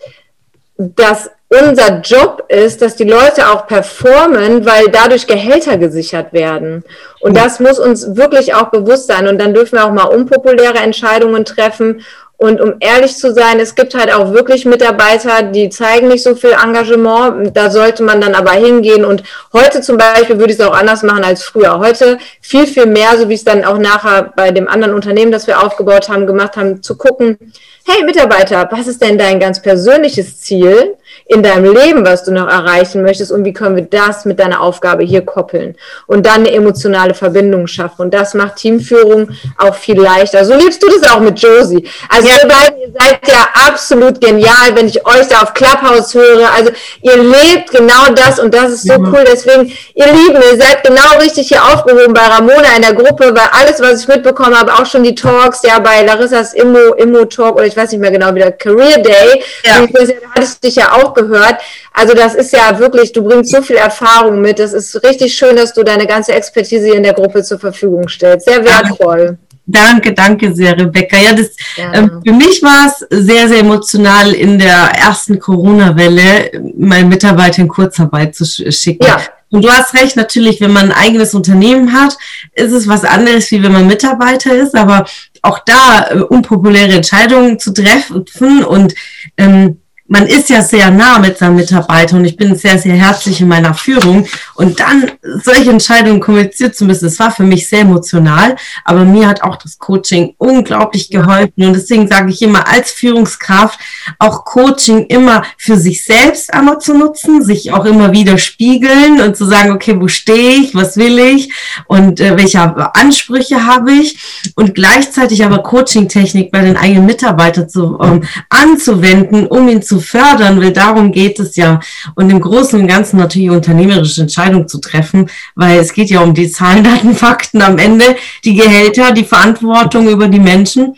dass 0.78 1.30
unser 1.50 2.02
Job 2.02 2.45
ist, 2.50 2.82
dass 2.82 2.97
die 2.97 3.06
Leute 3.06 3.50
auch 3.50 3.67
performen, 3.67 4.65
weil 4.65 4.89
dadurch 4.91 5.28
Gehälter 5.28 5.78
gesichert 5.78 6.34
werden. 6.34 6.84
Und 7.21 7.38
das 7.38 7.60
muss 7.60 7.80
uns 7.80 8.15
wirklich 8.15 8.54
auch 8.54 8.69
bewusst 8.69 9.08
sein. 9.08 9.28
Und 9.28 9.39
dann 9.39 9.54
dürfen 9.54 9.78
wir 9.78 9.86
auch 9.86 9.93
mal 9.93 10.04
unpopuläre 10.04 10.80
Entscheidungen 10.80 11.45
treffen 11.45 12.04
und 12.39 12.62
um 12.62 12.76
ehrlich 12.80 13.17
zu 13.17 13.34
sein, 13.34 13.60
es 13.60 13.73
gibt 13.73 13.95
halt 13.95 14.13
auch 14.13 14.32
wirklich 14.32 14.63
Mitarbeiter, 14.63 15.41
die 15.41 15.69
zeigen 15.69 16.08
nicht 16.08 16.21
so 16.21 16.36
viel 16.36 16.52
Engagement. 16.52 17.58
Da 17.58 17.71
sollte 17.71 18.04
man 18.04 18.21
dann 18.21 18.36
aber 18.36 18.52
hingehen. 18.52 19.06
Und 19.06 19.23
heute 19.54 19.82
zum 19.82 19.97
Beispiel 19.97 20.38
würde 20.38 20.54
ich 20.54 20.60
es 20.60 20.65
auch 20.65 20.76
anders 20.76 21.02
machen 21.02 21.23
als 21.23 21.43
früher. 21.43 21.80
Heute 21.80 22.19
viel, 22.39 22.67
viel 22.67 22.86
mehr, 22.86 23.17
so 23.17 23.28
wie 23.28 23.34
es 23.34 23.43
dann 23.43 23.65
auch 23.65 23.80
nachher 23.80 24.34
bei 24.36 24.52
dem 24.52 24.67
anderen 24.67 24.93
Unternehmen, 24.93 25.32
das 25.32 25.47
wir 25.47 25.63
aufgebaut 25.63 26.10
haben, 26.10 26.28
gemacht 26.28 26.58
haben, 26.58 26.84
zu 26.84 26.95
gucken, 26.95 27.39
hey 27.88 28.04
Mitarbeiter, 28.04 28.67
was 28.71 28.86
ist 28.86 29.02
denn 29.02 29.17
dein 29.17 29.39
ganz 29.39 29.60
persönliches 29.60 30.39
Ziel? 30.39 30.95
In 31.29 31.43
deinem 31.43 31.73
Leben, 31.73 32.05
was 32.05 32.23
du 32.23 32.31
noch 32.31 32.47
erreichen 32.47 33.01
möchtest 33.01 33.31
und 33.31 33.43
wie 33.43 33.51
können 33.51 33.75
wir 33.75 33.83
das 33.83 34.23
mit 34.23 34.39
deiner 34.39 34.61
Aufgabe 34.61 35.03
hier 35.03 35.25
koppeln 35.25 35.75
und 36.05 36.25
dann 36.25 36.41
eine 36.41 36.51
emotionale 36.51 37.13
Verbindung 37.13 37.67
schaffen. 37.67 38.03
Und 38.03 38.13
das 38.13 38.33
macht 38.33 38.55
Teamführung 38.55 39.29
auch 39.57 39.75
viel 39.75 39.99
leichter. 39.99 40.45
So 40.45 40.55
liebst 40.55 40.81
du 40.81 40.87
das 40.87 41.11
auch 41.11 41.19
mit 41.19 41.37
Josie. 41.39 41.85
Also 42.07 42.29
ja. 42.29 42.35
ihr 42.41 42.47
beiden, 42.47 42.79
ihr 42.79 42.93
seid 42.97 43.19
ja 43.27 43.47
absolut 43.67 44.21
genial, 44.21 44.73
wenn 44.75 44.87
ich 44.87 45.05
euch 45.05 45.27
da 45.27 45.41
auf 45.41 45.53
Clubhouse 45.53 46.13
höre. 46.13 46.49
Also 46.55 46.71
ihr 47.01 47.17
lebt 47.17 47.71
genau 47.71 48.07
das 48.15 48.39
und 48.39 48.53
das 48.53 48.71
ist 48.71 48.83
so 48.83 48.93
ja. 48.93 48.99
cool. 48.99 49.25
Deswegen, 49.29 49.73
ihr 49.95 50.07
Lieben, 50.07 50.41
ihr 50.49 50.57
seid 50.57 50.83
genau 50.85 51.19
richtig 51.21 51.49
hier 51.49 51.61
aufgehoben 51.61 52.13
bei 52.13 52.21
Ramona 52.21 52.75
in 52.77 52.83
der 52.83 52.93
Gruppe, 52.93 53.35
weil 53.35 53.49
alles, 53.51 53.81
was 53.81 54.01
ich 54.01 54.07
mitbekommen 54.07 54.57
habe, 54.57 54.73
auch 54.73 54.85
schon 54.85 55.03
die 55.03 55.13
Talks, 55.13 55.61
ja, 55.63 55.79
bei 55.79 56.03
Larissas 56.03 56.53
Immo, 56.53 56.93
Immo 56.95 57.25
Talk 57.25 57.55
oder 57.55 57.65
ich 57.65 57.75
weiß 57.75 57.91
nicht 57.91 57.99
mehr 57.99 58.11
genau, 58.11 58.33
wieder 58.33 58.51
Career 58.51 58.99
Day. 58.99 59.43
Ja. 59.65 59.85
Da 59.85 60.13
hattest 60.35 60.63
du 60.63 60.67
dich 60.67 60.77
ja 60.77 60.93
auch 60.93 61.16
gehört. 61.17 61.58
Also 61.93 62.13
das 62.13 62.36
ist 62.36 62.53
ja 62.53 62.77
wirklich, 62.80 63.12
du 63.12 63.23
bringst 63.23 63.51
so 63.51 63.62
viel 63.62 63.77
Erfahrung 63.77 64.41
mit. 64.41 64.60
Es 64.60 64.73
ist 64.73 65.03
richtig 65.03 65.36
schön, 65.36 65.56
dass 65.56 65.73
du 65.73 65.84
deine 65.84 66.06
ganze 66.06 66.34
Expertise 66.34 66.89
in 66.89 67.03
der 67.03 67.13
Gruppe 67.13 67.43
zur 67.43 67.60
Verfügung 67.60 68.08
stellst. 68.08 68.47
Sehr 68.47 68.63
wertvoll. 68.63 69.38
Danke, 69.69 70.13
danke 70.13 70.56
sehr, 70.56 70.77
Rebecca. 70.77 71.17
Ja, 71.17 71.34
das, 71.34 71.49
ja. 71.75 71.93
Ähm, 71.93 72.21
für 72.25 72.34
mich 72.34 72.63
war 72.63 72.88
es 72.88 73.06
sehr, 73.10 73.49
sehr 73.49 73.60
emotional 73.60 74.32
in 74.32 74.58
der 74.58 74.91
ersten 74.97 75.39
Corona-Welle, 75.39 76.71
meinen 76.77 77.10
Mitarbeiter 77.10 77.63
in 77.63 77.67
Kurzarbeit 77.67 78.34
zu 78.34 78.45
schicken. 78.45 79.06
Ja. 79.06 79.19
Und 79.49 79.63
du 79.63 79.69
hast 79.69 79.93
recht, 79.93 80.15
natürlich, 80.15 80.62
wenn 80.62 80.71
man 80.71 80.91
ein 80.91 80.97
eigenes 80.97 81.34
Unternehmen 81.34 81.93
hat, 81.93 82.17
ist 82.53 82.71
es 82.71 82.88
was 82.88 83.03
anderes, 83.03 83.51
wie 83.51 83.62
wenn 83.62 83.73
man 83.73 83.88
Mitarbeiter 83.88 84.53
ist. 84.56 84.73
Aber 84.73 85.06
auch 85.41 85.60
da 85.65 86.12
äh, 86.12 86.19
unpopuläre 86.19 86.93
Entscheidungen 86.93 87.60
zu 87.60 87.73
treffen 87.73 88.63
und 88.63 88.95
ähm, 89.38 89.82
man 90.07 90.25
ist 90.25 90.49
ja 90.49 90.61
sehr 90.61 90.89
nah 90.89 91.19
mit 91.19 91.37
seinem 91.37 91.55
Mitarbeiter 91.55 92.15
und 92.15 92.25
ich 92.25 92.37
bin 92.37 92.55
sehr, 92.55 92.79
sehr 92.79 92.95
herzlich 92.95 93.41
in 93.41 93.47
meiner 93.47 93.73
Führung. 93.73 94.25
Und 94.55 94.79
dann 94.79 95.11
solche 95.43 95.69
Entscheidungen 95.69 96.19
kommuniziert 96.19 96.75
zu 96.75 96.85
müssen, 96.85 97.05
das 97.05 97.19
war 97.19 97.31
für 97.31 97.43
mich 97.43 97.67
sehr 97.67 97.81
emotional. 97.81 98.55
Aber 98.85 99.03
mir 99.03 99.27
hat 99.27 99.43
auch 99.43 99.57
das 99.57 99.77
Coaching 99.77 100.33
unglaublich 100.37 101.09
geholfen. 101.09 101.65
Und 101.65 101.73
deswegen 101.73 102.07
sage 102.07 102.31
ich 102.31 102.41
immer 102.41 102.67
als 102.67 102.91
Führungskraft 102.91 103.79
auch 104.19 104.45
Coaching 104.45 105.05
immer 105.07 105.43
für 105.57 105.77
sich 105.77 106.03
selbst 106.05 106.53
einmal 106.53 106.79
zu 106.79 106.93
nutzen, 106.93 107.43
sich 107.43 107.73
auch 107.73 107.85
immer 107.85 108.13
wieder 108.13 108.37
spiegeln 108.37 109.21
und 109.21 109.35
zu 109.35 109.45
sagen, 109.45 109.71
okay, 109.71 109.99
wo 109.99 110.07
stehe 110.07 110.61
ich, 110.61 110.73
was 110.73 110.97
will 110.97 111.19
ich 111.19 111.51
und 111.87 112.19
äh, 112.19 112.37
welche 112.37 112.59
Ansprüche 112.95 113.65
habe 113.65 113.91
ich 113.91 114.17
und 114.55 114.73
gleichzeitig 114.75 115.43
aber 115.43 115.63
Coaching-Technik 115.63 116.51
bei 116.51 116.61
den 116.61 116.77
eigenen 116.77 117.05
Mitarbeitern 117.05 117.69
zu, 117.69 117.99
ähm, 118.01 118.23
anzuwenden, 118.49 119.47
um 119.47 119.67
ihn 119.67 119.81
zu 119.81 119.96
fördern, 119.99 120.60
weil 120.62 120.71
darum 120.71 121.12
geht 121.12 121.39
es 121.39 121.55
ja. 121.55 121.79
Und 122.15 122.29
im 122.29 122.39
Großen 122.39 122.79
und 122.79 122.88
Ganzen 122.88 123.17
natürlich 123.17 123.49
unternehmerische 123.49 124.21
Entscheidungen 124.21 124.67
zu 124.67 124.79
treffen, 124.79 125.29
weil 125.55 125.79
es 125.79 125.93
geht 125.93 126.10
ja 126.10 126.21
um 126.21 126.33
die 126.33 126.49
Zahlen, 126.49 126.83
Daten, 126.86 127.15
Fakten 127.15 127.62
am 127.62 127.77
Ende, 127.77 128.15
die 128.43 128.55
Gehälter, 128.55 129.12
die 129.12 129.25
Verantwortung 129.25 130.07
über 130.07 130.27
die 130.27 130.39
Menschen. 130.39 130.95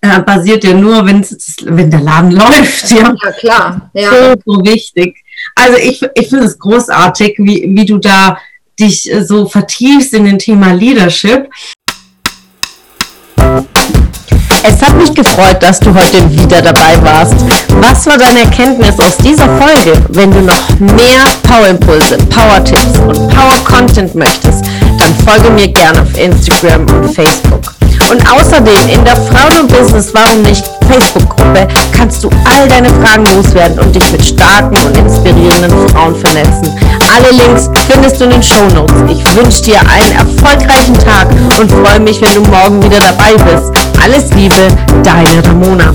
Äh, 0.00 0.20
basiert 0.20 0.62
ja 0.62 0.74
nur, 0.74 1.04
wenn 1.06 1.26
wenn 1.64 1.90
der 1.90 2.00
Laden 2.00 2.30
läuft. 2.30 2.88
Ja, 2.90 3.14
ja 3.24 3.32
klar. 3.32 3.90
Ja. 3.94 4.10
So, 4.10 4.54
so 4.54 4.64
wichtig. 4.64 5.16
Also 5.56 5.76
ich, 5.76 6.00
ich 6.14 6.28
finde 6.28 6.44
es 6.44 6.58
großartig, 6.58 7.34
wie, 7.38 7.64
wie 7.74 7.84
du 7.84 7.98
da 7.98 8.38
dich 8.78 9.10
so 9.22 9.46
vertiefst 9.46 10.14
in 10.14 10.24
den 10.24 10.38
Thema 10.38 10.72
Leadership. 10.72 11.48
Es 14.62 14.82
hat 14.82 14.96
mich 14.96 15.14
gefreut, 15.14 15.56
dass 15.60 15.80
du 15.80 15.94
heute 15.94 16.30
wieder 16.30 16.60
dabei 16.60 17.00
warst. 17.02 17.34
Was 17.80 18.06
war 18.06 18.18
deine 18.18 18.40
Erkenntnis 18.40 18.98
aus 18.98 19.16
dieser 19.18 19.48
Folge? 19.56 19.92
Wenn 20.08 20.32
du 20.32 20.40
noch 20.40 20.78
mehr 20.80 21.22
Power-Impulse, 21.44 22.18
Power-Tipps 22.28 22.98
und 23.06 23.28
Power-Content 23.28 24.14
möchtest, 24.14 24.64
dann 24.98 25.14
folge 25.26 25.50
mir 25.50 25.68
gerne 25.68 26.02
auf 26.02 26.18
Instagram 26.18 26.86
und 26.86 27.14
Facebook. 27.14 27.77
Und 28.10 28.26
außerdem 28.30 28.88
in 28.88 29.04
der 29.04 29.16
Frauen 29.16 29.60
und 29.60 29.68
Business 29.68 30.12
Warum 30.14 30.42
nicht 30.42 30.64
Facebook-Gruppe 30.88 31.68
kannst 31.92 32.24
du 32.24 32.30
all 32.44 32.66
deine 32.68 32.88
Fragen 32.88 33.24
loswerden 33.36 33.78
und 33.78 33.94
dich 33.94 34.10
mit 34.10 34.24
starken 34.24 34.76
und 34.86 34.96
inspirierenden 34.96 35.88
Frauen 35.90 36.16
vernetzen. 36.16 36.74
Alle 37.14 37.30
Links 37.30 37.68
findest 37.90 38.20
du 38.20 38.24
in 38.24 38.30
den 38.30 38.42
Show 38.42 38.64
Notes. 38.74 38.96
Ich 39.08 39.36
wünsche 39.36 39.62
dir 39.62 39.80
einen 39.80 40.12
erfolgreichen 40.12 40.98
Tag 40.98 41.28
und 41.58 41.70
freue 41.70 42.00
mich, 42.00 42.20
wenn 42.22 42.34
du 42.34 42.50
morgen 42.50 42.82
wieder 42.82 43.00
dabei 43.00 43.34
bist. 43.44 43.72
Alles 44.02 44.32
Liebe, 44.34 44.68
deine 45.02 45.44
Ramona. 45.46 45.94